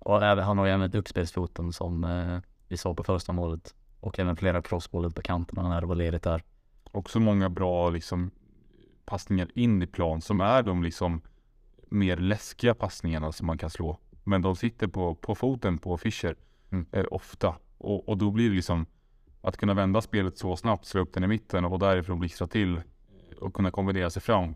Och 0.00 0.24
även, 0.24 0.44
han 0.44 0.58
har 0.58 0.66
ju 0.66 0.72
även 0.72 0.86
ett 0.86 0.94
uppspelsfoten 0.94 1.72
som 1.72 2.04
eh, 2.04 2.38
vi 2.68 2.76
såg 2.76 2.96
på 2.96 3.04
första 3.04 3.32
målet. 3.32 3.74
Och 4.00 4.18
även 4.18 4.36
flera 4.36 4.62
crossbollar 4.62 5.10
på 5.10 5.22
kanterna 5.22 5.68
när 5.68 5.80
det 5.80 5.86
var 5.86 5.94
ledigt 5.94 6.22
där. 6.22 6.42
Också 6.92 7.20
många 7.20 7.48
bra 7.50 7.90
liksom 7.90 8.30
passningar 9.04 9.48
in 9.54 9.82
i 9.82 9.86
plan 9.86 10.20
som 10.20 10.40
är 10.40 10.62
de 10.62 10.82
liksom 10.82 11.20
mer 11.88 12.16
läskiga 12.16 12.74
passningarna 12.74 13.32
som 13.32 13.46
man 13.46 13.58
kan 13.58 13.70
slå. 13.70 13.98
Men 14.24 14.42
de 14.42 14.56
sitter 14.56 14.86
på, 14.86 15.14
på 15.14 15.34
foten 15.34 15.78
på 15.78 15.96
Fischer 15.98 16.36
Mm. 16.72 16.86
eh, 16.92 17.04
ofta. 17.10 17.56
Och, 17.78 18.08
och 18.08 18.18
då 18.18 18.30
blir 18.30 18.50
det 18.50 18.56
liksom 18.56 18.86
att 19.40 19.56
kunna 19.56 19.74
vända 19.74 20.00
spelet 20.00 20.38
så 20.38 20.56
snabbt, 20.56 20.86
slå 20.86 21.00
upp 21.00 21.12
den 21.14 21.24
i 21.24 21.26
mitten 21.26 21.64
och 21.64 21.78
därifrån 21.78 22.18
blixtra 22.18 22.46
till 22.46 22.76
eh, 22.76 22.82
och 23.38 23.54
kunna 23.54 23.70
kombinera 23.70 24.10
sig 24.10 24.22
fram. 24.22 24.54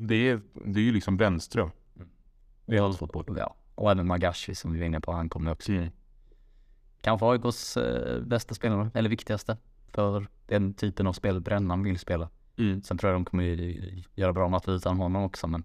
det 0.00 0.28
är, 0.28 0.40
det 0.64 0.80
är 0.80 0.84
ju 0.84 0.92
liksom 0.92 1.16
Brännström. 1.16 1.70
Vi 2.66 2.78
har 2.78 2.92
fotboll, 2.92 3.36
ja. 3.38 3.56
Och 3.78 3.90
även 3.90 4.06
Magashi 4.06 4.54
som 4.54 4.72
vi 4.72 4.78
var 4.78 4.86
inne 4.86 5.00
på, 5.00 5.12
han 5.12 5.28
kommer 5.28 5.52
också. 5.52 5.72
Mm. 5.72 5.90
Kanske 7.00 7.26
AIKs 7.26 7.76
eh, 7.76 8.22
bästa 8.22 8.54
spelare, 8.54 8.90
eller 8.94 9.10
viktigaste. 9.10 9.56
För 9.86 10.26
den 10.46 10.74
typen 10.74 11.06
av 11.06 11.12
spel 11.12 11.40
Brännan 11.40 11.82
vill 11.82 11.98
spela. 11.98 12.30
Mm. 12.56 12.82
Sen 12.82 12.98
tror 12.98 13.12
jag 13.12 13.20
de 13.20 13.24
kommer 13.24 13.44
göra 14.14 14.32
bra 14.32 14.48
matcher 14.48 14.70
utan 14.70 14.96
honom 14.96 15.22
också 15.22 15.46
men 15.46 15.64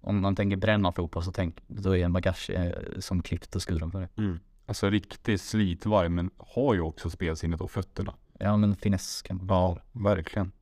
om 0.00 0.20
man 0.20 0.36
tänker 0.36 0.56
bränna 0.56 0.92
fotboll 0.92 1.22
så 1.22 1.32
tänk, 1.32 1.56
då 1.66 1.96
är 1.96 2.04
en 2.04 2.12
Magashi 2.12 2.54
eh, 2.54 2.72
som 2.98 3.22
klippt 3.22 3.56
och 3.56 3.68
skuren 3.68 3.90
för 3.90 4.00
det. 4.00 4.08
Mm. 4.16 4.40
Alltså 4.66 4.90
riktig 4.90 5.40
slitvarg 5.40 6.08
men 6.08 6.30
har 6.36 6.74
ju 6.74 6.80
också 6.80 7.10
spelsinnet 7.10 7.60
och 7.60 7.70
fötterna. 7.70 8.14
Ja 8.38 8.56
men 8.56 8.76
finess 8.76 9.22
kan 9.22 9.36
man 9.36 9.46
Ja, 9.48 9.78
verkligen. 9.92 10.52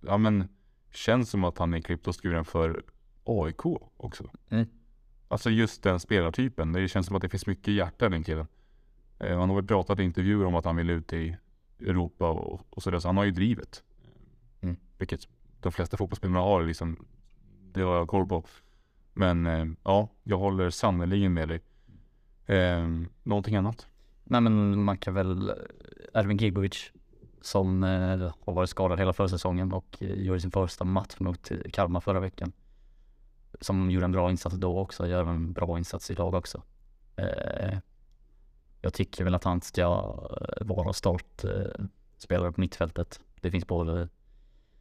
Ja 0.00 0.18
men 0.18 0.48
känns 0.92 1.30
som 1.30 1.44
att 1.44 1.58
han 1.58 1.74
är 1.74 1.80
klippt 1.80 2.08
och 2.08 2.22
skuren 2.22 2.44
för 2.44 2.82
AIK 3.24 3.66
också. 3.96 4.30
Mm. 4.48 4.66
Alltså 5.28 5.50
just 5.50 5.82
den 5.82 6.00
spelartypen. 6.00 6.72
Det 6.72 6.88
känns 6.88 7.06
som 7.06 7.16
att 7.16 7.22
det 7.22 7.28
finns 7.28 7.46
mycket 7.46 7.74
hjärta 7.74 8.06
i 8.06 8.08
den 8.08 8.24
killen. 8.24 8.46
Eh, 9.18 9.38
han 9.38 9.48
har 9.48 9.56
väl 9.56 9.66
pratat 9.66 9.98
i 9.98 10.02
intervjuer 10.02 10.44
om 10.44 10.54
att 10.54 10.64
han 10.64 10.76
vill 10.76 10.90
ut 10.90 11.12
i 11.12 11.36
Europa 11.80 12.30
och, 12.30 12.60
och 12.70 12.82
sådär. 12.82 12.98
Så 12.98 13.08
han 13.08 13.16
har 13.16 13.24
ju 13.24 13.30
drivet. 13.30 13.82
Mm. 14.60 14.76
Vilket 14.98 15.28
de 15.60 15.72
flesta 15.72 15.96
fotbollsspelarna 15.96 16.40
har 16.40 16.62
liksom. 16.62 17.06
Det 17.72 17.82
har 17.82 17.96
jag 17.96 18.08
koll 18.08 18.26
på. 18.26 18.44
Men 19.14 19.46
eh, 19.46 19.66
ja, 19.84 20.08
jag 20.22 20.38
håller 20.38 20.70
sannerligen 20.70 21.34
med 21.34 21.48
dig. 21.48 21.60
Eh, 22.46 22.88
någonting 23.22 23.56
annat? 23.56 23.86
Nej 24.24 24.40
men 24.40 24.84
man 24.84 24.98
kan 24.98 25.14
väl, 25.14 25.48
eh, 25.48 25.54
Ervin 26.14 26.36
Gigovic 26.36 26.92
som 27.40 27.84
eh, 27.84 28.32
har 28.44 28.52
varit 28.52 28.70
skadad 28.70 28.98
hela 28.98 29.12
försäsongen 29.12 29.72
och 29.72 29.96
eh, 30.00 30.12
gjorde 30.12 30.40
sin 30.40 30.50
första 30.50 30.84
match 30.84 31.14
mot 31.18 31.50
eh, 31.50 31.58
Kalmar 31.72 32.00
förra 32.00 32.20
veckan. 32.20 32.52
Som 33.60 33.90
gjorde 33.90 34.04
en 34.04 34.12
bra 34.12 34.30
insats 34.30 34.56
då 34.56 34.78
också, 34.78 35.06
gör 35.06 35.24
en 35.24 35.52
bra 35.52 35.78
insats 35.78 36.10
idag 36.10 36.34
också. 36.34 36.62
Eh, 37.16 37.78
jag 38.80 38.94
tycker 38.94 39.24
väl 39.24 39.34
att 39.34 39.44
han 39.44 39.60
ska 39.60 39.88
vara 40.60 40.92
startspelare 40.92 42.48
eh, 42.48 42.52
på 42.52 42.60
mittfältet. 42.60 43.20
Det 43.40 43.50
finns 43.50 43.66
både 43.66 44.08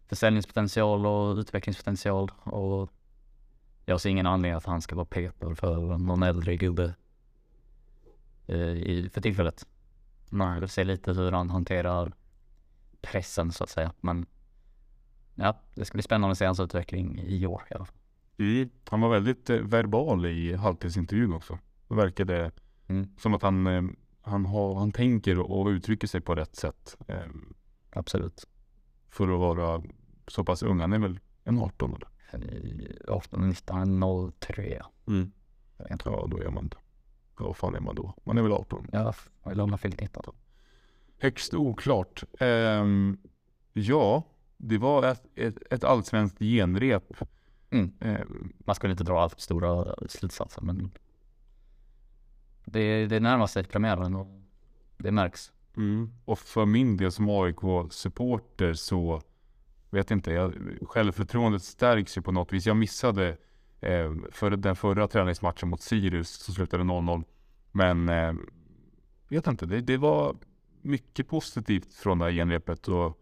försäljningspotential 0.07 1.05
och 1.05 1.37
utvecklingspotential 1.37 2.31
och 2.43 2.91
jag 3.85 4.01
ser 4.01 4.09
ingen 4.09 4.27
anledning 4.27 4.57
att 4.57 4.65
han 4.65 4.81
ska 4.81 4.95
vara 4.95 5.05
petad 5.05 5.55
för 5.55 5.97
någon 5.97 6.23
äldre 6.23 6.57
gubbe 6.57 6.95
eh, 8.47 9.09
för 9.09 9.21
tillfället. 9.21 9.67
Man 10.29 10.59
vill 10.59 10.69
se 10.69 10.83
lite 10.83 11.13
hur 11.13 11.31
han 11.31 11.49
hanterar 11.49 12.13
pressen 13.01 13.51
så 13.51 13.63
att 13.63 13.69
säga. 13.69 13.91
Men 14.01 14.25
ja, 15.35 15.59
det 15.75 15.85
ska 15.85 15.95
bli 15.95 16.03
spännande 16.03 16.31
att 16.31 16.37
se 16.37 16.45
hans 16.45 16.59
utveckling 16.59 17.19
i 17.19 17.45
år 17.45 17.63
i 17.69 17.73
alla 17.73 17.85
fall. 17.85 17.95
Han 18.89 19.01
var 19.01 19.09
väldigt 19.09 19.49
eh, 19.49 19.57
verbal 19.59 20.25
i 20.25 20.53
halvtidsintervjun 20.55 21.33
också. 21.33 21.59
Det 21.87 21.95
verkade 21.95 22.51
Mm. 22.89 23.07
som 23.17 23.33
att 23.33 23.41
han, 23.41 23.67
eh, 23.67 23.83
han, 24.21 24.45
har, 24.45 24.75
han 24.75 24.91
tänker 24.91 25.39
och, 25.39 25.67
uttrycker 25.67 26.07
sig 26.07 26.21
på 26.21 26.35
rätt 26.35 26.55
sätt. 26.55 26.97
Eh, 27.07 27.25
Absolut. 27.89 28.47
för 29.09 29.23
att 29.23 29.39
vara 29.39 29.83
så 30.27 30.43
pass 30.43 30.63
ung. 30.63 30.79
Han 30.79 30.93
är 30.93 30.99
väl 30.99 31.19
en 31.43 31.59
18 31.59 31.95
eller? 31.95 32.07
Eh, 32.31 33.13
18, 33.15 33.49
19, 33.49 34.31
03. 34.39 34.81
Mm. 35.07 35.31
Ja, 35.77 36.27
då 36.31 36.37
är 36.37 36.49
man 36.49 36.69
Ja, 37.39 37.45
vad 37.45 37.57
fan 37.57 37.75
är 37.75 37.79
man 37.79 37.95
då? 37.95 38.13
Man 38.23 38.37
är 38.37 38.41
väl 38.41 38.51
18? 38.51 38.87
Ja, 38.91 39.13
eller 39.45 39.63
om 39.63 39.69
jag 39.69 39.79
fyllt 39.79 40.01
19. 40.01 40.35
Högst 41.19 41.53
oklart. 41.53 42.23
Ehm, 42.39 43.17
ja, 43.73 44.23
det 44.57 44.77
var 44.77 45.03
ett, 45.03 45.25
ett, 45.35 45.57
ett 45.73 45.83
allsvenskt 45.83 46.39
genrep. 46.39 47.03
Mm. 47.69 47.91
Ehm, 47.99 48.53
Man 48.59 48.75
skulle 48.75 48.91
inte 48.91 49.03
dra 49.03 49.21
allt 49.21 49.33
för 49.33 49.41
stora 49.41 49.95
slutsatser 50.09 50.61
men 50.61 50.91
det, 52.65 53.05
det 53.07 53.19
närmar 53.19 53.47
sig 53.47 53.63
premiären 53.63 54.15
och 54.15 54.27
det 54.97 55.11
märks. 55.11 55.51
Och 56.25 56.39
för 56.39 56.65
min 56.65 56.97
del 56.97 57.11
som 57.11 57.29
AIK-supporter 57.29 58.73
så 58.73 59.21
vet 59.89 60.11
inte, 60.11 60.31
jag, 60.31 60.53
självförtroendet 60.81 61.63
stärks 61.63 62.17
ju 62.17 62.21
på 62.21 62.31
något 62.31 62.53
vis. 62.53 62.65
Jag 62.65 62.77
missade 62.77 63.37
eh, 63.79 64.13
för 64.31 64.51
den 64.51 64.75
förra 64.75 65.07
träningsmatchen 65.07 65.69
mot 65.69 65.81
Sirius 65.81 66.29
som 66.29 66.53
slutade 66.53 66.83
0-0. 66.83 67.23
Men 67.71 68.09
eh, 68.09 68.33
vet 69.29 69.47
inte, 69.47 69.65
det, 69.65 69.81
det 69.81 69.97
var 69.97 70.35
mycket 70.81 71.27
positivt 71.27 71.93
från 71.93 72.19
det 72.19 72.25
här 72.25 72.31
genrepet 72.31 72.87
och 72.87 73.19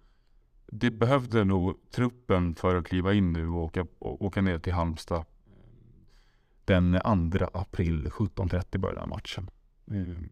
det 0.67 0.91
behövde 0.91 1.43
nog 1.43 1.91
truppen 1.91 2.55
för 2.55 2.75
att 2.75 2.85
kliva 2.85 3.13
in 3.13 3.33
nu 3.33 3.47
och 3.47 3.63
åka, 3.63 3.87
åka 3.99 4.41
ner 4.41 4.59
till 4.59 4.73
Halmstad. 4.73 5.25
Den 6.65 6.99
2 7.31 7.45
april 7.53 8.07
17.30 8.07 8.77
började 8.77 8.99
den 9.01 9.09
matchen. 9.09 9.49
Mm. 9.87 10.29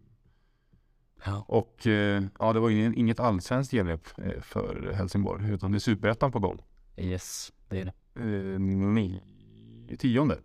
Ja. 1.26 1.46
Och 1.48 1.88
eh, 1.88 2.24
ja, 2.40 2.54
det 2.54 2.60
var 2.60 2.70
ingen, 2.70 2.96
inget 2.96 3.20
allsvenskt 3.20 3.72
genrep 3.72 4.08
eh, 4.18 4.42
för 4.42 4.92
Helsingborg, 4.94 5.52
utan 5.52 5.72
det 5.72 5.78
är 5.78 5.80
superettan 5.80 6.32
på 6.32 6.40
gång. 6.40 6.62
Yes, 6.98 7.54
det 7.70 7.82
är 7.82 7.86
det. 7.86 8.20
Eh, 8.20 8.60
ni, 8.60 9.22
tionde. 10.00 10.40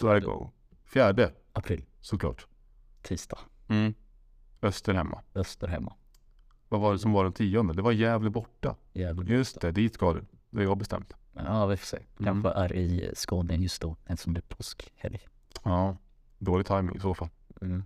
Igång. 0.00 0.52
Fjärde, 0.84 1.32
April, 1.52 1.84
såklart. 2.00 2.46
tisdag, 3.02 3.38
Öster 4.62 4.94
hemma. 4.94 5.22
Öster 5.34 5.68
hemma. 5.68 5.94
Vad 6.68 6.80
var 6.80 6.92
det 6.92 6.98
som 6.98 7.12
var 7.12 7.24
den 7.24 7.32
tionde? 7.32 7.74
Det 7.74 7.82
var 7.82 7.92
Gävle 7.92 8.30
borta. 8.30 8.76
Jävligt 8.92 9.28
Just 9.28 9.60
det, 9.60 9.70
dit 9.72 9.94
ska 9.94 10.12
du. 10.12 10.24
Det 10.50 10.58
har 10.58 10.64
jag 10.64 10.78
bestämt. 10.78 11.12
Ja, 11.32 11.66
vi 11.66 11.76
får 11.76 11.86
se. 11.86 11.98
Kanske 12.24 12.50
är 12.50 12.72
i 12.72 13.10
Skåne 13.14 13.56
just 13.56 13.82
då 13.82 13.96
eftersom 14.06 14.34
det 14.34 14.40
är 14.40 14.54
påskhelg. 14.56 15.20
Ja, 15.64 15.96
dålig 16.38 16.66
timing 16.66 16.96
i 16.96 17.00
så 17.00 17.14
fall. 17.14 17.28
Mm. 17.60 17.84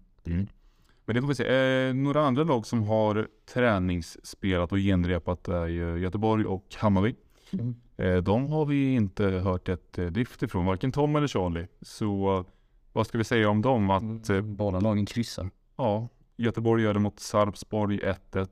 Men 1.04 1.14
det 1.14 1.20
får 1.20 1.28
vi 1.28 1.34
se. 1.34 1.88
Eh, 1.88 1.94
några 1.94 2.26
andra 2.26 2.44
lag 2.44 2.66
som 2.66 2.82
har 2.82 3.28
träningsspelat 3.52 4.72
och 4.72 4.78
genrepat 4.78 5.48
är 5.48 5.96
Göteborg 5.96 6.44
och 6.44 6.64
Hammarby. 6.78 7.14
Mm. 7.52 7.74
Eh, 7.96 8.16
de 8.16 8.46
har 8.46 8.66
vi 8.66 8.94
inte 8.94 9.24
hört 9.24 9.68
ett 9.68 9.98
eh, 9.98 10.06
drift 10.06 10.42
ifrån, 10.42 10.66
varken 10.66 10.92
Tom 10.92 11.16
eller 11.16 11.28
Charlie. 11.28 11.66
Så 11.82 12.44
vad 12.92 13.06
ska 13.06 13.18
vi 13.18 13.24
säga 13.24 13.48
om 13.50 13.62
dem? 13.62 13.90
Att 13.90 14.30
eh, 14.30 14.40
Båda 14.40 14.80
lagen 14.80 15.06
kryssar. 15.06 15.50
ja, 15.76 16.08
Göteborg 16.40 16.82
gör 16.82 16.94
det 16.94 17.00
mot 17.00 17.20
Sarpsborg 17.20 18.00
1-1 18.32 18.48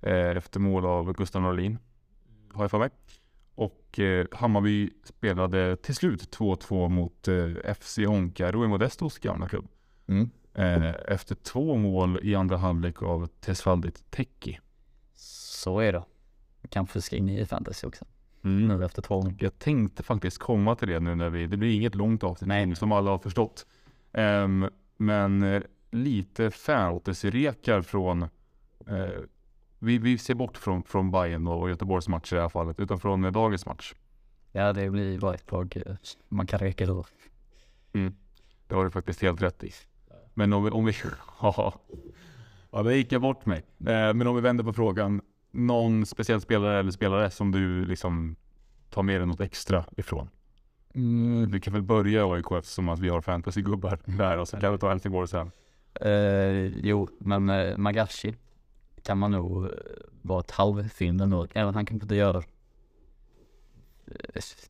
eh, 0.00 0.36
efter 0.36 0.60
mål 0.60 0.86
av 0.86 1.12
Gustav 1.12 1.42
Norlin, 1.42 1.78
har 2.52 2.64
jag 2.64 2.70
för 2.70 2.78
mig. 2.78 2.90
Och 3.54 3.98
eh, 3.98 4.26
Hammarby 4.32 4.90
spelade 5.04 5.76
till 5.76 5.94
slut 5.94 6.36
2-2 6.36 6.88
mot 6.88 7.28
eh, 7.28 7.74
FC 7.74 7.98
Onka, 7.98 8.52
Rui 8.52 8.68
Modestos 8.68 9.18
gamla 9.18 9.48
klubb. 9.48 9.68
Mm. 10.06 10.30
Eh, 10.54 10.94
efter 11.08 11.34
två 11.34 11.76
mål 11.76 12.20
i 12.22 12.34
andra 12.34 12.56
halvlek 12.56 13.02
av 13.02 13.26
Tesfaldit 13.26 14.10
Teki. 14.10 14.60
Så 15.14 15.78
är 15.80 15.92
det. 15.92 16.04
Kanske 16.68 17.00
ska 17.00 17.16
in 17.16 17.28
i 17.28 17.46
fantasy 17.46 17.86
också. 17.86 18.04
Mm. 18.44 18.68
Nu 18.68 18.84
efter 18.84 19.02
två 19.02 19.14
år. 19.14 19.34
Jag 19.38 19.58
tänkte 19.58 20.02
faktiskt 20.02 20.38
komma 20.38 20.74
till 20.74 20.88
det 20.88 21.00
nu 21.00 21.14
när 21.14 21.30
vi, 21.30 21.46
det 21.46 21.56
blir 21.56 21.74
inget 21.74 21.94
långt 21.94 22.24
avsnitt 22.24 22.48
Nej. 22.48 22.76
som 22.76 22.92
alla 22.92 23.10
har 23.10 23.18
förstått. 23.18 23.66
Ehm, 24.12 24.68
men 24.96 25.42
eh, 25.42 25.62
lite 25.90 26.50
fantasy-rekar 26.50 27.82
från, 27.82 28.22
eh, 28.86 29.08
vi, 29.78 29.98
vi 29.98 30.18
ser 30.18 30.34
bort 30.34 30.56
från, 30.56 30.82
från 30.82 31.10
Bayern 31.10 31.46
och 31.46 31.70
Göteborgs 31.70 32.08
matcher 32.08 32.34
i 32.34 32.36
det 32.36 32.42
här 32.42 32.48
fallet, 32.48 32.80
utan 32.80 33.00
från 33.00 33.32
dagens 33.32 33.66
match. 33.66 33.94
Ja, 34.52 34.72
det 34.72 34.90
blir 34.90 35.18
bara 35.18 35.34
ett 35.34 35.46
tag 35.46 35.82
eh, 35.86 35.94
man 36.28 36.46
kan 36.46 36.58
räcka 36.58 36.86
då. 36.86 37.04
Det 38.66 38.74
har 38.74 38.84
du 38.84 38.90
faktiskt 38.90 39.22
helt 39.22 39.42
rätt 39.42 39.64
i. 39.64 39.70
Men 40.34 40.52
om 40.52 40.64
vi, 40.64 40.70
om 40.70 40.84
vi 40.84 40.94
ja, 41.40 42.82
det 42.84 42.96
gick 42.96 43.12
jag 43.12 43.22
bort 43.22 43.46
mig. 43.46 43.58
Eh, 43.78 44.14
men 44.14 44.26
om 44.26 44.34
vi 44.34 44.40
vänder 44.40 44.64
på 44.64 44.72
frågan, 44.72 45.20
någon 45.50 46.06
speciell 46.06 46.40
spelare 46.40 46.78
eller 46.78 46.90
spelare 46.90 47.30
som 47.30 47.52
du 47.52 47.84
liksom 47.84 48.36
tar 48.90 49.02
med 49.02 49.20
dig 49.20 49.26
något 49.26 49.40
extra 49.40 49.84
ifrån? 49.96 50.28
Mm. 50.94 51.50
Du 51.50 51.60
kan 51.60 51.72
väl 51.72 51.82
börja 51.82 52.20
i 52.20 52.30
AIK 52.32 52.50
eftersom 52.52 52.88
att 52.88 52.98
vi 52.98 53.08
har 53.08 53.20
fantasygubbar 53.20 53.98
där 54.04 54.38
och 54.38 54.48
så 54.48 54.56
kan 54.56 54.72
vi 54.72 54.78
ta 54.78 54.88
Helsingborg 54.88 55.28
sen. 55.28 55.50
Eh, 55.94 56.66
jo, 56.66 57.08
men 57.18 57.48
eh, 57.50 57.76
Magashi 57.76 58.34
kan 59.02 59.18
man 59.18 59.30
nog 59.30 59.64
eh, 59.64 59.70
vara 60.22 60.40
ett 60.40 60.50
halvfynd 60.50 61.20
ändå. 61.20 61.46
Även 61.52 61.68
om 61.68 61.74
han 61.74 61.86
kanske 61.86 62.04
inte 62.04 62.14
gör 62.14 62.44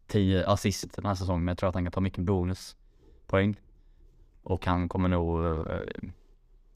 10 0.07 0.47
assist 0.47 0.97
den 0.97 1.07
här 1.07 1.15
säsongen, 1.15 1.45
men 1.45 1.53
jag 1.53 1.59
tror 1.59 1.69
att 1.69 1.75
han 1.75 1.85
kan 1.85 1.93
ta 1.93 2.01
mycket 2.01 2.25
bonuspoäng. 2.25 3.61
Och 4.43 4.67
han 4.67 4.89
kommer 4.89 5.09
nog, 5.09 5.45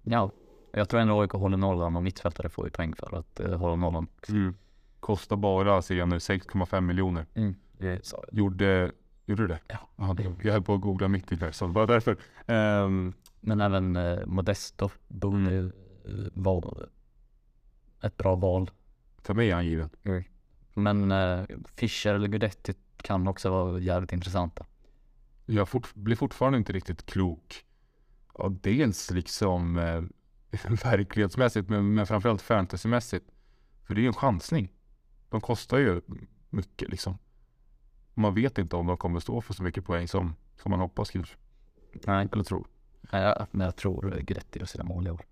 ja, 0.02 0.30
jag 0.72 0.88
tror 0.88 1.00
ändå 1.00 1.20
AIK 1.20 1.32
håller 1.32 1.56
nollan 1.56 1.96
och 1.96 2.02
mittfältare 2.02 2.48
får 2.48 2.64
ju 2.66 2.70
poäng 2.70 2.94
för 2.94 3.16
att 3.18 3.40
hålla 3.60 3.76
nollan. 3.76 4.06
Kostar 5.00 5.36
bara, 5.36 5.82
ser 5.82 5.94
jag 5.94 6.08
nu, 6.08 6.16
6,5 6.18 6.80
miljoner. 6.80 7.26
Mm. 7.34 7.54
Det. 7.78 8.12
Gjorde, 8.32 8.92
gjorde 9.26 9.42
du 9.42 9.46
det? 9.46 9.58
Ja. 9.68 9.76
Aha, 9.96 10.14
det- 10.14 10.34
jag 10.42 10.52
höll 10.52 10.62
på 10.62 10.74
att 10.74 10.80
googla 10.80 11.08
mitt 11.08 11.32
i 11.32 11.36
det 11.36 11.44
här, 11.44 11.52
så 11.52 11.68
bara 11.68 11.86
därför. 11.86 12.16
Ehm, 12.46 13.12
Men 13.46 13.60
även 13.60 13.96
eh, 13.96 14.26
Modesto 14.26 14.90
borde 15.08 15.58
eh, 15.58 15.70
vara 16.32 16.86
ett 18.02 18.16
bra 18.16 18.34
val. 18.34 18.70
för 19.22 19.34
mig 19.34 19.50
är 19.50 19.54
han 19.54 19.66
given. 19.66 19.90
Mm. 20.02 20.24
Men 20.74 21.12
eh, 21.12 21.44
Fischer 21.76 22.14
eller 22.14 22.28
Guidetti 22.28 22.74
kan 22.96 23.28
också 23.28 23.50
vara 23.50 23.78
jävligt 23.78 24.12
intressanta. 24.12 24.66
Jag 25.46 25.68
fort, 25.68 25.94
blir 25.94 26.16
fortfarande 26.16 26.58
inte 26.58 26.72
riktigt 26.72 27.06
klok. 27.06 27.64
Och 28.32 28.52
dels 28.52 29.10
liksom 29.10 29.78
eh, 29.78 30.02
verklighetsmässigt 30.84 31.68
men, 31.68 31.94
men 31.94 32.06
framförallt 32.06 32.42
fantasymässigt. 32.42 33.26
För 33.82 33.94
det 33.94 34.00
är 34.00 34.02
ju 34.02 34.08
en 34.08 34.14
chansning. 34.14 34.72
De 35.28 35.40
kostar 35.40 35.78
ju 35.78 36.00
mycket 36.50 36.88
liksom. 36.88 37.18
Man 38.14 38.34
vet 38.34 38.58
inte 38.58 38.76
om 38.76 38.86
de 38.86 38.96
kommer 38.96 39.20
stå 39.20 39.40
för 39.40 39.54
så 39.54 39.62
mycket 39.62 39.84
poäng 39.84 40.08
som, 40.08 40.36
som 40.56 40.70
man 40.70 40.80
hoppas 40.80 41.10
kanske. 41.10 41.36
Nej, 42.06 42.28
Eller 42.32 42.44
tror. 42.44 42.66
Jag, 43.22 43.46
men 43.50 43.64
jag 43.64 43.76
tror 43.76 44.10
Guidetti 44.10 44.58
gör 44.58 44.66
sina 44.66 44.84
mål 44.84 45.06
i 45.06 45.10
år. 45.10 45.24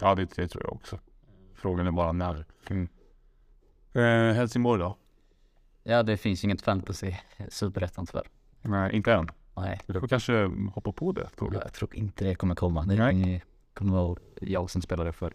Ja 0.00 0.14
det, 0.14 0.34
det 0.36 0.48
tror 0.48 0.64
jag 0.64 0.72
också. 0.72 0.98
Frågan 1.54 1.86
är 1.86 1.90
bara 1.90 2.12
när. 2.12 2.44
Eh, 3.92 4.34
Helsingborg 4.34 4.80
då? 4.80 4.96
Ja, 5.82 6.02
det 6.02 6.16
finns 6.16 6.44
inget 6.44 6.62
fantasy 6.62 7.12
superettan 7.48 8.06
tyvärr. 8.06 8.26
Nej, 8.62 8.96
inte 8.96 9.12
än. 9.12 9.28
Nej, 9.56 9.80
Du 9.86 10.00
får 10.00 10.08
kanske 10.08 10.50
hoppa 10.74 10.92
på 10.92 11.12
det 11.12 11.28
tåget. 11.36 11.60
jag 11.64 11.72
tror 11.72 11.96
inte 11.96 12.24
det 12.24 12.34
kommer 12.34 12.54
komma. 12.54 12.82
Det 12.84 12.96
Nej. 12.96 13.44
kommer 13.74 13.92
vara 13.92 14.18
jag 14.40 14.70
som 14.70 14.82
spelar 14.82 15.04
det 15.04 15.12
för 15.12 15.34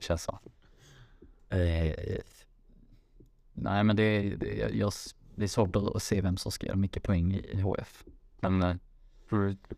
känns 0.00 0.22
så. 0.22 0.38
Eh, 1.48 2.20
nej, 3.52 3.84
men 3.84 3.96
det, 3.96 4.34
det, 4.36 4.54
jag, 4.56 4.74
jag, 4.74 4.92
det 5.34 5.44
är 5.44 5.48
svårt 5.48 5.76
att 5.76 6.02
se 6.02 6.20
vem 6.20 6.36
som 6.36 6.52
ska 6.52 6.66
göra 6.66 6.76
mycket 6.76 7.02
poäng 7.02 7.32
i 7.34 7.60
HF. 7.60 8.04
Men 8.40 8.62
eh, 8.62 8.76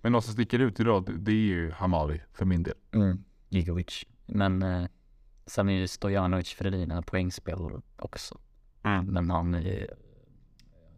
Men 0.02 0.12
något 0.12 0.24
som 0.24 0.32
sticker 0.32 0.58
ut 0.58 0.80
idag, 0.80 1.18
det- 1.20 1.30
är 1.32 1.34
ju 1.34 1.70
Hamali 1.70 2.20
för 2.32 2.44
min 2.44 2.62
del. 2.62 2.74
mm, 2.92 3.24
Gigovic. 3.48 4.04
Men 4.26 4.62
eh, 4.62 4.86
sen 5.46 5.68
är 5.68 5.72
ju 5.72 5.86
Stojanovic 5.86 6.48
Fredina 6.54 7.02
poängspelare 7.02 7.80
också. 7.96 8.38
Men 9.06 9.30
han 9.30 9.54
är 9.54 9.86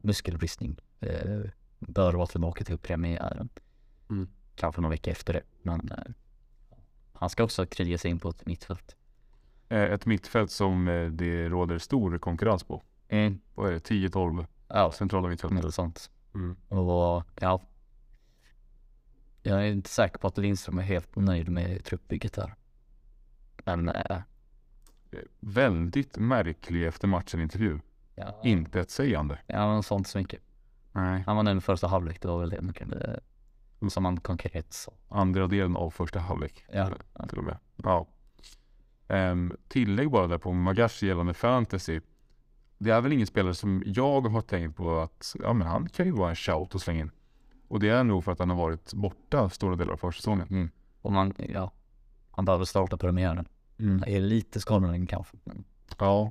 muskelbristning. 0.02 0.76
Eh, 1.00 1.40
bör 1.78 2.12
vara 2.12 2.26
tillbaka 2.26 2.64
till 2.64 2.78
premiären. 2.78 3.48
Mm. 4.10 4.28
Kanske 4.54 4.80
någon 4.80 4.90
vecka 4.90 5.10
efter 5.10 5.32
det. 5.32 5.42
Men 5.62 5.90
eh, 5.92 6.12
han 7.12 7.30
ska 7.30 7.44
också 7.44 7.66
kriga 7.66 7.98
sig 7.98 8.10
in 8.10 8.18
på 8.18 8.28
ett 8.28 8.46
mittfält. 8.46 8.96
Eh, 9.68 9.82
Ett 9.82 10.06
mittfält 10.06 10.50
som 10.50 10.88
eh, 10.88 11.10
det 11.10 11.48
råder 11.48 11.78
stor 11.78 12.18
konkurrens 12.18 12.64
på. 12.64 12.82
Mm. 13.08 13.40
Vad 13.54 13.68
är 13.68 13.72
det? 13.72 13.78
10-12 13.90 14.46
Ja, 14.68 14.92
centrala 14.92 15.28
mittfält. 15.28 15.52
något 15.54 15.74
sånt. 15.74 16.10
Mm. 16.34 16.56
Och 16.68 17.24
ja. 17.40 17.60
Jag 19.46 19.62
är 19.66 19.72
inte 19.72 19.90
säker 19.90 20.18
på 20.18 20.26
att 20.26 20.38
Lindström 20.38 20.78
är 20.78 20.82
helt 20.82 21.16
nöjd 21.16 21.48
med 21.48 21.84
truppbygget 21.84 22.32
där. 22.32 22.54
Men 23.64 23.88
Eh, 23.88 24.18
Väldigt 25.40 26.18
märklig 26.18 26.86
efter 26.86 27.08
matchen 27.08 27.40
intervju. 27.40 27.78
ja, 28.14 28.40
Inte 28.44 28.80
ett 28.80 28.90
sägande. 28.90 29.38
ja, 29.46 29.72
men 29.72 29.82
sånt 29.82 30.08
så 30.08 30.18
mycket. 30.18 30.40
Nej. 30.92 31.22
Han 31.26 31.36
var 31.36 31.42
nöjd 31.42 31.56
med 31.56 31.64
första 31.64 31.86
halvlek, 31.88 32.22
det 32.22 32.28
var 32.28 32.40
väl 32.40 32.50
det 32.50 32.62
man 32.62 32.72
kunde, 32.74 33.20
som 33.90 34.02
man 34.02 34.20
konkret 34.20 34.72
sa. 34.72 34.92
Andra 35.08 35.46
delen 35.46 35.76
av 35.76 35.90
första 35.90 36.18
halvlek. 36.18 36.64
Ja. 36.72 36.90
Till 37.28 37.38
och 37.38 37.44
med. 37.44 37.56
Ja. 37.76 38.06
Ehm, 39.08 39.56
tillägg 39.68 40.10
bara 40.10 40.26
där 40.26 40.38
på 40.38 40.52
Magashi 40.52 41.06
gällande 41.06 41.34
fantasy. 41.34 42.00
Det 42.78 42.90
är 42.90 43.00
väl 43.00 43.12
ingen 43.12 43.26
spelare 43.26 43.54
som 43.54 43.82
jag 43.86 44.20
har 44.20 44.40
tänkt 44.40 44.76
på 44.76 44.98
att 45.00 45.36
ja, 45.42 45.52
men 45.52 45.66
han 45.68 45.88
kan 45.88 46.06
ju 46.06 46.12
vara 46.12 46.30
en 46.30 46.36
shout 46.36 46.74
och 46.74 46.80
slänga 46.80 47.00
in. 47.00 47.10
Och 47.68 47.80
det 47.80 47.88
är 47.88 48.04
nog 48.04 48.24
för 48.24 48.32
att 48.32 48.38
han 48.38 48.50
har 48.50 48.56
varit 48.56 48.92
borta 48.94 49.50
stora 49.50 49.76
delar 49.76 49.92
av 49.92 49.96
försäsongen. 49.96 50.48
Mm. 50.50 50.70
Och 51.02 51.12
man, 51.12 51.34
ja, 51.38 51.72
han 52.30 52.44
behöver 52.44 52.64
starta 52.64 52.96
premiären. 52.96 53.48
Mm. 53.78 54.04
Är 54.06 54.20
lite 54.20 54.60
skadad 54.60 55.08
kanske. 55.08 55.36
Ja. 55.98 56.30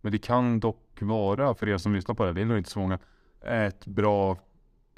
Men 0.00 0.12
det 0.12 0.18
kan 0.18 0.60
dock 0.60 0.98
vara, 1.00 1.54
för 1.54 1.68
er 1.68 1.78
som 1.78 1.94
lyssnar 1.94 2.14
på 2.14 2.24
det, 2.24 2.32
det 2.32 2.40
är 2.40 2.44
nog 2.44 2.58
inte 2.58 2.70
så 2.70 2.78
många, 2.78 2.98
ett 3.40 3.86
bra, 3.86 4.38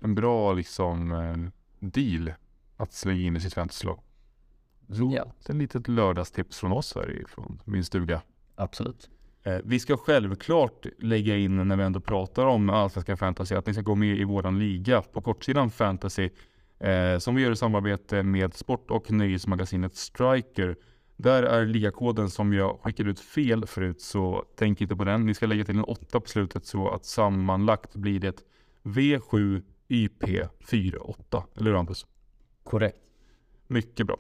en 0.01 0.15
bra 0.15 0.53
liksom 0.53 1.13
eh, 1.13 1.37
deal 1.79 2.33
att 2.77 2.93
slänga 2.93 3.21
in 3.21 3.37
i 3.37 3.41
sitt 3.41 3.55
fantasylag. 3.55 4.01
Så 4.89 5.11
Ja. 5.15 5.33
det 5.47 5.53
ett 5.53 5.57
litet 5.57 5.89
lördagstips 5.89 6.59
från 6.59 6.73
oss 6.73 6.95
här 6.95 7.25
från 7.29 7.63
min 7.65 7.85
stuga. 7.85 8.23
absolut. 8.55 9.11
Eh, 9.47 9.59
vi 9.65 9.81
ska 9.81 9.97
självklart 9.97 10.87
lägga 10.99 11.37
in 11.37 11.69
när 11.69 11.77
vi 11.77 11.83
ändå 11.83 12.01
pratar 12.01 12.47
om 12.47 12.71
allsvenska 12.71 13.17
fantasy 13.17 13.55
att 13.55 13.67
ni 13.67 13.73
ska 13.73 13.83
gå 13.83 13.95
med 13.95 14.19
i 14.19 14.25
våran 14.25 14.59
liga 14.59 15.03
på 15.03 15.21
kortsidan 15.21 15.71
fantasy 15.71 16.31
eh, 16.79 17.19
som 17.19 17.35
vi 17.35 17.43
gör 17.43 17.53
i 17.53 17.57
samarbete 17.57 18.23
med 18.23 18.55
sport 18.55 18.91
och 18.91 19.11
nöjesmagasinet 19.11 19.97
Striker. 19.97 20.77
Där 21.17 21.43
är 21.43 21.67
ligakoden 21.67 22.31
som 22.31 22.53
jag 22.53 22.79
skickade 22.83 23.11
ut 23.11 23.21
fel 23.21 23.67
förut 23.67 24.01
så 24.01 24.45
tänk 24.57 24.81
inte 24.81 24.97
på 24.97 25.05
den. 25.05 25.27
Ni 25.27 25.35
ska 25.35 25.47
lägga 25.47 25.65
till 25.65 25.79
en 25.79 25.85
8 25.85 26.21
på 26.21 26.29
slutet 26.29 26.67
så 26.67 26.89
att 26.89 27.05
sammanlagt 27.05 27.95
blir 27.95 28.21
det 28.21 28.45
V7IP48. 28.83 31.43
Eller 31.57 31.71
hur 31.71 31.77
Hampus? 31.77 32.07
Korrekt. 32.65 32.99
Mycket 33.67 34.07
bra. 34.07 34.19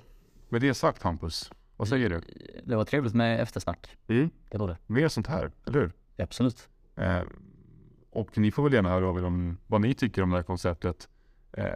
Med 0.48 0.60
det 0.60 0.74
sagt 0.74 1.02
Hampus, 1.02 1.50
vad 1.76 1.88
säger 1.88 2.10
du? 2.10 2.20
Det 2.64 2.76
var 2.76 2.84
trevligt 2.84 3.14
med 3.14 3.40
eftersnack. 3.40 3.96
Mm. 4.08 4.30
Det 4.50 4.58
var 4.58 4.68
det. 4.68 4.76
Mer 4.86 5.08
sånt 5.08 5.26
här, 5.26 5.50
eller 5.66 5.80
hur? 5.80 5.92
Absolut. 6.18 6.68
Eh, 6.96 7.22
och 8.10 8.38
ni 8.38 8.50
får 8.50 8.62
väl 8.62 8.72
gärna 8.72 8.88
höra 8.90 9.08
av 9.08 9.18
er 9.18 9.24
om 9.24 9.58
vad 9.66 9.80
ni 9.80 9.94
tycker 9.94 10.22
om 10.22 10.30
det 10.30 10.36
här 10.36 10.42
konceptet. 10.42 11.08
Eh, 11.52 11.66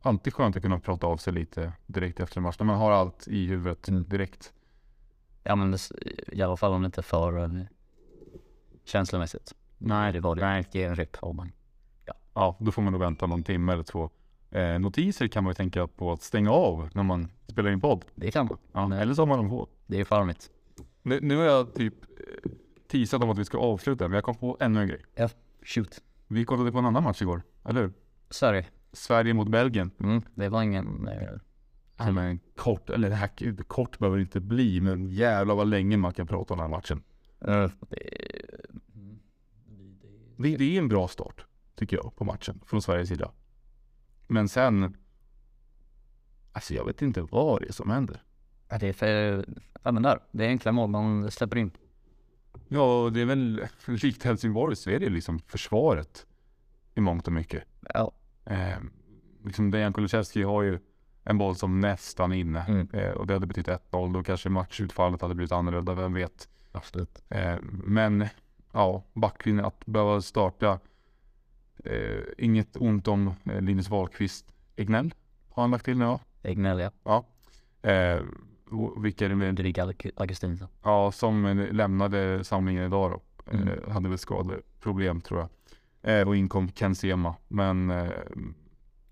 alltid 0.00 0.34
skönt 0.34 0.56
att 0.56 0.62
kunna 0.62 0.80
prata 0.80 1.06
av 1.06 1.16
sig 1.16 1.32
lite 1.32 1.72
direkt 1.86 2.20
efter 2.20 2.36
en 2.38 2.42
match. 2.42 2.56
När 2.58 2.66
man 2.66 2.78
har 2.78 2.90
allt 2.90 3.28
i 3.28 3.46
huvudet 3.46 3.88
Mm. 3.88 4.04
direkt. 4.08 4.52
Ja 5.42 5.56
men 5.56 5.70
det, 5.70 5.78
i 6.32 6.42
alla 6.42 6.56
fall 6.56 6.72
om 6.72 6.82
det 6.82 6.86
inte 6.86 7.00
är 7.00 7.02
för 7.02 7.38
uh, 7.38 7.62
känslomässigt. 8.84 9.54
Nej 9.78 10.12
det 10.12 10.20
var 10.20 10.34
det. 10.36 10.40
Nej. 10.42 10.66
Ge 10.72 10.84
en 10.84 10.94
rep 10.96 11.16
har 11.16 11.32
man. 11.32 11.52
Ja, 12.34 12.56
då 12.60 12.72
får 12.72 12.82
man 12.82 12.92
nog 12.92 13.00
vänta 13.00 13.26
någon 13.26 13.42
timme 13.42 13.72
eller 13.72 13.82
två. 13.82 14.10
Eh, 14.50 14.78
notiser 14.78 15.28
kan 15.28 15.44
man 15.44 15.50
ju 15.50 15.54
tänka 15.54 15.86
på 15.86 16.12
att 16.12 16.22
stänga 16.22 16.50
av 16.50 16.88
när 16.94 17.02
man 17.02 17.28
spelar 17.58 17.70
in 17.70 17.80
podd. 17.80 18.04
Det 18.14 18.30
kan 18.30 18.46
man. 18.46 18.58
Ja, 18.72 18.88
Nej. 18.88 19.02
eller 19.02 19.14
så 19.14 19.22
har 19.22 19.26
man 19.26 19.38
dem 19.38 19.48
på. 19.50 19.68
Det 19.86 20.00
är 20.00 20.04
charmigt. 20.04 20.50
Nu, 21.02 21.18
nu 21.22 21.36
har 21.36 21.44
jag 21.44 21.74
typ 21.74 21.94
eh, 22.02 22.50
teasat 22.90 23.22
om 23.22 23.30
att 23.30 23.38
vi 23.38 23.44
ska 23.44 23.58
avsluta, 23.58 24.08
men 24.08 24.14
jag 24.14 24.24
kom 24.24 24.34
på 24.34 24.56
ännu 24.60 24.80
en 24.80 24.88
grej. 24.88 25.02
Ja, 25.14 25.28
shoot. 25.62 26.02
Vi 26.28 26.44
kollade 26.44 26.72
på 26.72 26.78
en 26.78 26.86
annan 26.86 27.02
match 27.02 27.22
igår, 27.22 27.42
eller 27.64 27.80
hur? 27.82 27.92
Sverige. 28.30 28.66
Sverige 28.92 29.34
mot 29.34 29.48
Belgien. 29.48 29.90
Mm, 30.00 30.22
det 30.34 30.48
var 30.48 30.62
ingen... 30.62 31.08
Ja, 31.96 32.10
men 32.12 32.40
kort, 32.56 32.90
eller 32.90 33.08
det 33.08 33.14
här, 33.14 33.62
kort 33.62 33.98
behöver 33.98 34.16
det 34.16 34.22
inte 34.22 34.40
bli, 34.40 34.80
men 34.80 35.06
jävlar 35.08 35.54
vad 35.54 35.68
länge 35.68 35.96
man 35.96 36.12
kan 36.12 36.26
prata 36.26 36.54
om 36.54 36.58
den 36.60 36.70
här 36.70 36.76
matchen. 36.76 37.02
mm, 37.40 37.70
Det, 40.36 40.56
det 40.56 40.64
är 40.76 40.78
en 40.78 40.88
bra 40.88 41.08
start, 41.08 41.46
tycker 41.76 41.96
jag, 41.96 42.16
på 42.16 42.24
matchen 42.24 42.60
från 42.66 42.82
Sveriges 42.82 43.08
sida. 43.08 43.30
Men 44.26 44.48
sen, 44.48 44.96
alltså 46.58 46.74
jag 46.74 46.84
vet 46.84 47.02
inte 47.02 47.22
vad 47.22 47.60
det 47.62 47.68
är 47.68 47.72
som 47.72 47.90
händer. 47.90 48.22
ja, 48.68 48.78
det 48.78 48.88
är 48.88 48.92
för... 48.92 49.44
Ja 49.82 49.92
men 49.92 50.02
där. 50.02 50.18
Det 50.30 50.44
är 50.44 50.48
enkla 50.48 50.72
mål 50.72 50.90
man 50.90 51.30
släpper 51.30 51.56
in. 51.56 51.70
Ja, 52.68 53.10
det 53.14 53.20
är 53.20 53.24
väl 53.24 53.66
likt 53.86 54.22
Helsingborg 54.24 54.76
så 54.76 54.90
är 54.90 54.98
det 55.00 55.08
liksom 55.08 55.38
försvaret 55.38 56.26
i 56.94 57.00
mångt 57.00 57.26
och 57.26 57.32
mycket. 57.32 57.64
Ja. 57.94 58.12
Eh, 58.44 58.78
liksom 59.44 59.70
Dejan 59.70 59.92
Kulusevski 59.92 60.42
har 60.42 60.62
ju 60.62 60.78
en 61.24 61.38
boll 61.38 61.56
som 61.56 61.80
nästan 61.80 62.32
inne 62.32 62.64
Mm. 62.68 62.88
eh, 62.92 63.10
och 63.10 63.26
det 63.26 63.32
hade 63.34 63.46
betytt 63.46 63.68
1-0. 63.68 64.12
Då 64.12 64.22
kanske 64.22 64.48
matchutfallet 64.48 65.22
hade 65.22 65.34
blivit 65.34 65.52
annorlunda, 65.52 65.94
vem 65.94 66.12
vet. 66.14 66.48
Absolut. 66.72 67.22
Eh, 67.28 67.56
men 67.84 68.26
ja, 68.72 69.04
backlinjen 69.12 69.64
att 69.64 69.86
behöva 69.86 70.20
starta. 70.22 70.80
Eh, 71.84 72.22
inget 72.38 72.76
ont 72.76 73.08
om 73.08 73.34
eh, 73.44 73.60
Linus 73.60 73.88
Wahlqvist. 73.90 74.54
Egnell 74.76 75.14
har 75.50 75.62
han 75.62 75.70
lagt 75.70 75.84
till 75.84 75.98
nu 75.98 76.04
ja. 76.04 76.20
Egnell 76.42 76.80
ja. 76.80 76.90
ja. 77.04 77.24
Eh, 77.90 78.20
vilka 79.02 79.24
är 79.24 79.28
det 79.28 79.34
med? 79.36 79.58
Ludvig 79.58 79.78
Aug- 79.78 80.10
Augustinsson. 80.16 80.68
Ja, 80.82 81.12
som 81.12 81.44
eh, 81.44 81.72
lämnade 81.72 82.44
samlingen 82.44 82.84
idag 82.84 83.10
då. 83.10 83.22
Eh, 83.52 83.60
Mm. 83.60 83.90
hade 83.90 84.08
väl 84.08 84.18
skadeproblem 84.18 85.20
tror 85.20 85.40
jag. 85.40 85.48
Eh, 86.20 86.28
och 86.28 86.36
in 86.36 86.48
kom 86.48 86.68
Ken 86.72 86.94
Sema. 86.94 87.34
Men 87.48 87.90
eh, 87.90 88.10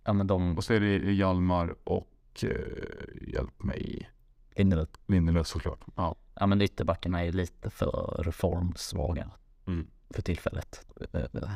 Ja 0.05 0.13
men 0.13 0.27
de... 0.27 0.57
och 0.57 0.65
så 0.65 0.73
är 0.73 0.81
det 0.81 1.13
Hjalmar 1.13 1.75
och 1.85 2.45
eh, 2.45 3.29
hjälp 3.33 3.63
mig. 3.63 4.11
Lindelöf. 4.57 4.89
Lindelöf 5.07 5.47
såklart. 5.47 5.81
Ja. 5.97 6.17
Ja 6.35 6.47
men 6.47 6.63
ytterbackarna 6.63 7.25
är 7.25 7.33
lite 7.33 7.71
för 7.71 8.23
reformsvaga 8.25 9.31
Mm. 9.67 9.87
för 10.11 10.23
tillfället. 10.23 10.87
Eh, 11.13 11.51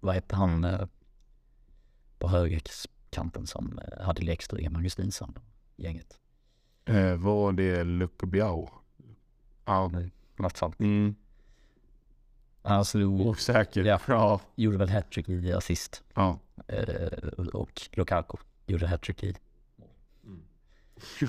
vad 0.00 0.14
heter 0.14 0.36
han 0.36 0.64
eh, 0.64 0.86
på 2.18 2.28
högerkanten 3.14 3.46
som 3.46 3.78
eh, 3.78 4.04
hade 4.04 4.22
lekstuga 4.22 4.70
med 4.70 4.78
Augustinsson? 4.78 5.38
Gänget. 5.76 6.18
Eh, 6.84 7.16
var 7.16 7.52
det 7.52 7.84
Luke 7.84 8.26
Biao? 8.26 8.70
Ja. 9.64 9.92
Något 10.36 10.56
sånt. 10.56 10.80
Mm. 10.80 11.14
Han 12.62 12.84
slog, 12.84 13.20
Osäker. 13.20 13.84
Ja. 13.84 14.00
ja. 14.08 14.40
gjorde 14.54 14.78
väl 14.78 14.88
hattrick 14.88 15.28
i 15.28 15.52
assist. 15.52 16.02
ja. 16.14 16.38
Eh, 16.68 17.28
och 17.52 17.88
Lukaku 17.92 18.36
gjorde 18.66 18.86
hattrick 18.86 19.24
i. 19.24 19.34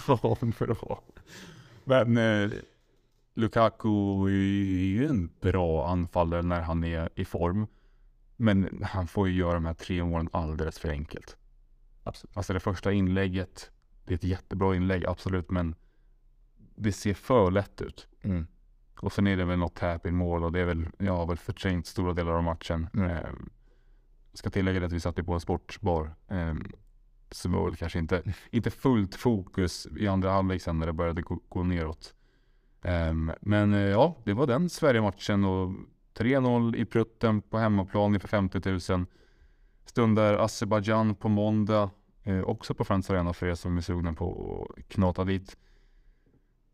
Ja, 0.07 0.37
bra. 0.59 1.01
Men 1.83 2.17
eh, 2.17 2.51
Lukaku 3.35 4.25
är 4.25 4.85
ju 4.85 5.07
en 5.07 5.29
bra 5.41 5.87
anfallare 5.87 6.41
när 6.41 6.61
han 6.61 6.83
är 6.83 7.09
i 7.15 7.25
form. 7.25 7.67
Men 8.37 8.83
han 8.83 9.07
får 9.07 9.29
ju 9.29 9.35
göra 9.35 9.53
de 9.53 9.65
här 9.65 9.73
tre 9.73 10.03
målen 10.03 10.29
alldeles 10.31 10.79
för 10.79 10.89
enkelt. 10.89 11.37
Absolut. 12.05 12.37
Alltså 12.37 12.53
det 12.53 12.59
första 12.59 12.91
inlägget, 12.91 13.71
det 14.05 14.13
är 14.13 14.15
ett 14.15 14.23
jättebra 14.23 14.75
inlägg, 14.75 15.05
absolut, 15.05 15.51
men 15.51 15.75
det 16.75 16.91
ser 16.91 17.13
för 17.13 17.51
lätt 17.51 17.81
ut. 17.81 18.07
Mm. 18.21 18.47
Och 18.99 19.13
sen 19.13 19.27
är 19.27 19.37
det 19.37 19.45
väl 19.45 19.59
något 19.59 19.79
happy 19.79 20.11
mål 20.11 20.43
och 20.43 20.51
det 20.51 20.59
är 20.59 20.65
väl, 20.65 20.87
jag 20.97 21.17
har 21.17 21.25
väl 21.25 21.37
förträngt 21.37 21.87
stora 21.87 22.13
delar 22.13 22.31
av 22.31 22.43
matchen. 22.43 22.87
Mm. 22.93 23.09
Eh, 23.09 23.29
ska 24.33 24.49
tillägga 24.49 24.79
det 24.79 24.85
att 24.85 24.91
vi 24.91 24.99
satt 24.99 25.25
på 25.25 25.33
en 25.33 25.39
sportsbar. 25.39 26.15
Eh, 26.27 26.53
det 27.43 27.49
var 27.49 27.65
väl 27.65 27.75
kanske 27.75 27.99
inte, 27.99 28.23
inte 28.51 28.71
fullt 28.71 29.15
fokus 29.15 29.87
i 29.97 30.07
andra 30.07 30.31
halvlek 30.31 30.61
sen 30.61 30.79
när 30.79 30.85
det 30.85 30.93
började 30.93 31.21
gå, 31.21 31.39
gå 31.49 31.63
neråt. 31.63 32.13
Eh, 32.81 33.13
men 33.41 33.73
eh, 33.73 33.79
ja, 33.79 34.17
det 34.23 34.33
var 34.33 34.47
den 34.47 34.69
Sverige-matchen 34.69 35.45
och 35.45 35.73
3-0 36.17 36.75
i 36.75 36.85
prutten 36.85 37.41
på 37.41 37.57
hemmaplan 37.57 38.13
inför 38.13 38.27
50 38.27 38.91
000. 38.93 39.05
Stundar 39.85 40.33
Azerbajdzjan 40.33 41.15
på 41.15 41.29
måndag, 41.29 41.89
eh, 42.23 42.41
också 42.41 42.73
på 42.73 42.85
Friends 42.85 43.09
Arena 43.09 43.33
för 43.33 43.47
er 43.47 43.55
som 43.55 43.77
är 43.77 43.81
sugna 43.81 44.13
på 44.13 44.67
att 44.77 44.87
knata 44.89 45.23
dit. 45.23 45.57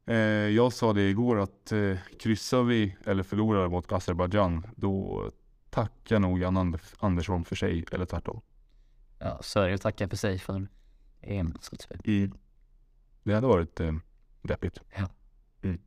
Eh, 0.06 0.15
jag 0.15 0.74
sa 0.74 0.93
det 0.93 1.10
igår 1.10 1.39
att 1.39 1.71
eh, 1.71 1.97
kryssar 2.19 2.63
vi 2.63 2.95
eller 3.06 3.24
förlorar 3.24 3.69
mot 3.69 3.91
Azerbajdzjan 3.91 4.67
då 4.76 5.30
tackar 5.69 6.19
nog 6.19 6.39
Jan 6.39 6.58
Ander- 6.58 6.93
Andersson 7.00 7.45
för 7.45 7.56
sig 7.56 7.86
eller 7.91 8.06
tvärtom. 8.06 8.41
Ja, 9.19 9.39
Sverige 9.41 9.78
tackar 9.78 10.08
för 10.08 10.17
sig 10.17 10.39
för 10.39 10.67
EM-slutspel. 11.21 12.32
Det 13.24 13.34
hade 13.34 13.47
varit 13.47 13.80
eh, 13.80 13.93
deppigt. 14.41 14.80
Ja. 14.97 15.10
Mm. 15.62 15.80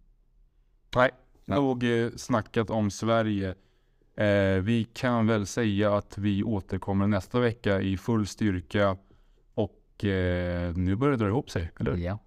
Nej, 0.95 1.11
nog 1.45 1.85
eh, 1.85 2.11
snackat 2.17 2.71
om 2.71 2.91
Sverige. 2.91 3.55
Eh, 4.17 4.63
vi 4.63 4.85
kan 4.93 5.27
väl 5.27 5.47
säga 5.47 5.97
att 5.97 6.19
vi 6.19 6.43
återkommer 6.43 7.07
nästa 7.07 7.41
vecka 7.41 7.81
i 7.81 7.97
full 7.97 8.27
styrka 8.27 8.97
och 9.55 10.05
eh, 10.05 10.77
nu 10.77 10.97
börjar 10.97 11.17
det 11.17 11.25
dra 11.25 11.29
ihop 11.29 11.51
sig, 11.51 11.71
eller? 11.81 11.97
Ja. 11.97 12.19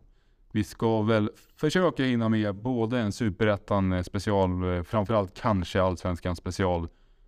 Vi 0.52 0.64
ska 0.64 1.02
väl 1.02 1.32
försöka 1.56 2.04
hinna 2.04 2.30
med 2.30 2.56
både 2.56 3.00
en 3.00 3.12
superettan 3.12 3.94
eh, 3.94 4.04
special, 4.04 4.76
eh, 4.78 4.84
framförallt 4.84 5.42
kanske 5.42 5.82
allsvenskan 5.82 6.36
special, 6.36 6.88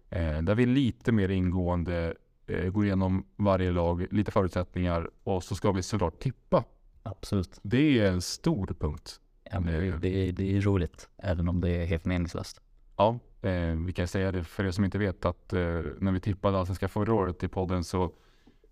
eh, 0.09 0.41
där 0.41 0.55
vi 0.55 0.65
lite 0.65 1.11
mer 1.11 1.29
ingående 1.29 2.13
eh, 2.47 2.69
går 2.69 2.85
igenom 2.85 3.25
varje 3.35 3.71
lag, 3.71 4.07
lite 4.11 4.31
förutsättningar 4.31 5.09
och 5.23 5.43
så 5.43 5.55
ska 5.55 5.71
vi 5.71 5.83
såklart 5.83 6.19
tippa. 6.19 6.63
Absolut. 7.03 7.59
Det 7.61 7.99
är 7.99 8.11
en 8.11 8.21
stor 8.21 8.75
punkt. 8.79 9.19
Ja, 9.51 9.59
det, 9.59 10.31
det 10.31 10.57
är 10.57 10.61
roligt, 10.61 11.09
även 11.17 11.49
om 11.49 11.61
det 11.61 11.69
är 11.69 11.85
helt 11.85 12.05
meningslöst. 12.05 12.61
Ja, 12.97 13.19
eh, 13.41 13.75
vi 13.85 13.93
kan 13.93 14.07
säga 14.07 14.31
det 14.31 14.43
för 14.43 14.63
er 14.65 14.71
som 14.71 14.85
inte 14.85 14.97
vet 14.97 15.25
att 15.25 15.53
eh, 15.53 15.81
när 15.99 16.11
vi 16.11 16.19
tippade 16.19 16.57
allsvenska 16.59 16.87
förra 16.87 17.13
året 17.13 17.43
i 17.43 17.47
podden 17.47 17.83
så 17.83 18.13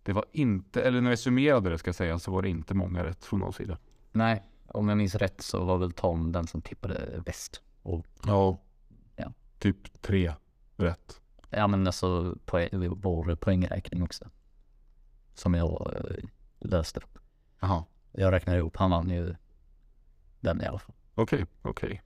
det 0.03 0.13
var 0.13 0.25
inte, 0.31 0.81
eller 0.83 1.01
när 1.01 1.09
vi 1.09 1.17
summerade 1.17 1.69
det 1.69 1.77
ska 1.77 1.87
jag 1.87 1.95
säga, 1.95 2.19
så 2.19 2.31
var 2.31 2.41
det 2.41 2.49
inte 2.49 2.73
många 2.73 3.03
rätt 3.03 3.25
från 3.25 3.39
någon 3.39 3.53
sida. 3.53 3.77
Nej, 4.11 4.43
om 4.67 4.89
jag 4.89 4.97
minns 4.97 5.15
rätt 5.15 5.41
så 5.41 5.65
var 5.65 5.77
väl 5.77 5.91
Tom 5.91 6.31
den 6.31 6.47
som 6.47 6.61
tippade 6.61 7.21
bäst. 7.25 7.61
Och, 7.81 8.05
Ja, 8.25 8.59
Ja. 9.15 9.33
typ 9.59 10.01
tre 10.01 10.33
rätt. 10.77 11.21
ja 11.49 11.67
men 11.67 11.87
alltså 11.87 12.35
poäng, 12.45 12.69
vår 13.01 13.35
poängräkning 13.35 14.03
också. 14.03 14.25
Som 15.33 15.53
jag 15.53 15.93
eh, 15.95 16.15
löste. 16.59 16.99
Jaha. 17.59 17.83
Jag 18.11 18.31
räknade 18.33 18.57
ihop, 18.59 18.77
han 18.77 18.89
vann 18.91 19.09
ju 19.09 19.35
den 20.39 20.61
i 20.61 20.65
alla 20.65 20.79
fall. 20.79 20.95
Okej, 21.15 21.45
okej. 21.61 22.01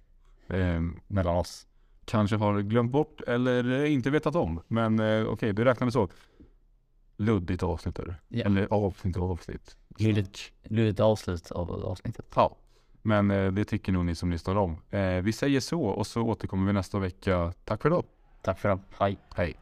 Ehm, 0.48 1.00
Mellan 1.08 1.36
oss. 1.36 1.68
Kanske 2.06 2.36
har 2.36 2.62
glömt 2.62 2.92
bort 2.92 3.22
eller 3.22 3.86
inte 3.86 4.10
vetat 4.10 4.36
om. 4.36 4.62
Men 4.68 5.00
eh, 5.00 5.26
okej, 5.28 5.54
du 5.54 5.64
räknade 5.64 5.92
så. 5.92 6.10
Luddigt 7.18 7.64
avsnitt 7.64 8.00
är 8.00 8.06
det. 8.06 8.16
Ja. 8.28 8.46
Eller 8.46 8.68
avsnitt 8.74 9.18
och 9.18 9.32
avsnitt. 9.32 9.78
Luddigt, 9.98 10.52
luddigt 10.64 11.00
avslut 11.00 11.52
av 11.52 11.72
avsnittet. 11.72 12.26
Ja. 12.36 12.56
Men 13.02 13.32
eh, 13.32 13.52
det 13.52 13.66
tycker 13.66 13.92
nog 13.92 14.06
ni 14.06 14.16
som 14.16 14.32
lyssnar 14.32 14.56
om. 14.56 14.78
Eh, 14.90 15.22
vi 15.22 15.34
säger 15.34 15.60
så 15.60 15.84
och 15.84 16.08
så 16.08 16.22
återkommer 16.22 16.68
vi 16.68 16.74
nästa 16.74 17.00
vecka. 17.00 17.54
Tack 17.66 17.82
för 17.82 17.90
idag. 17.90 18.06
Tack 18.42 18.60
för 18.60 18.70
det. 18.70 18.80
Hej. 19.00 19.18
Hej. 19.36 19.56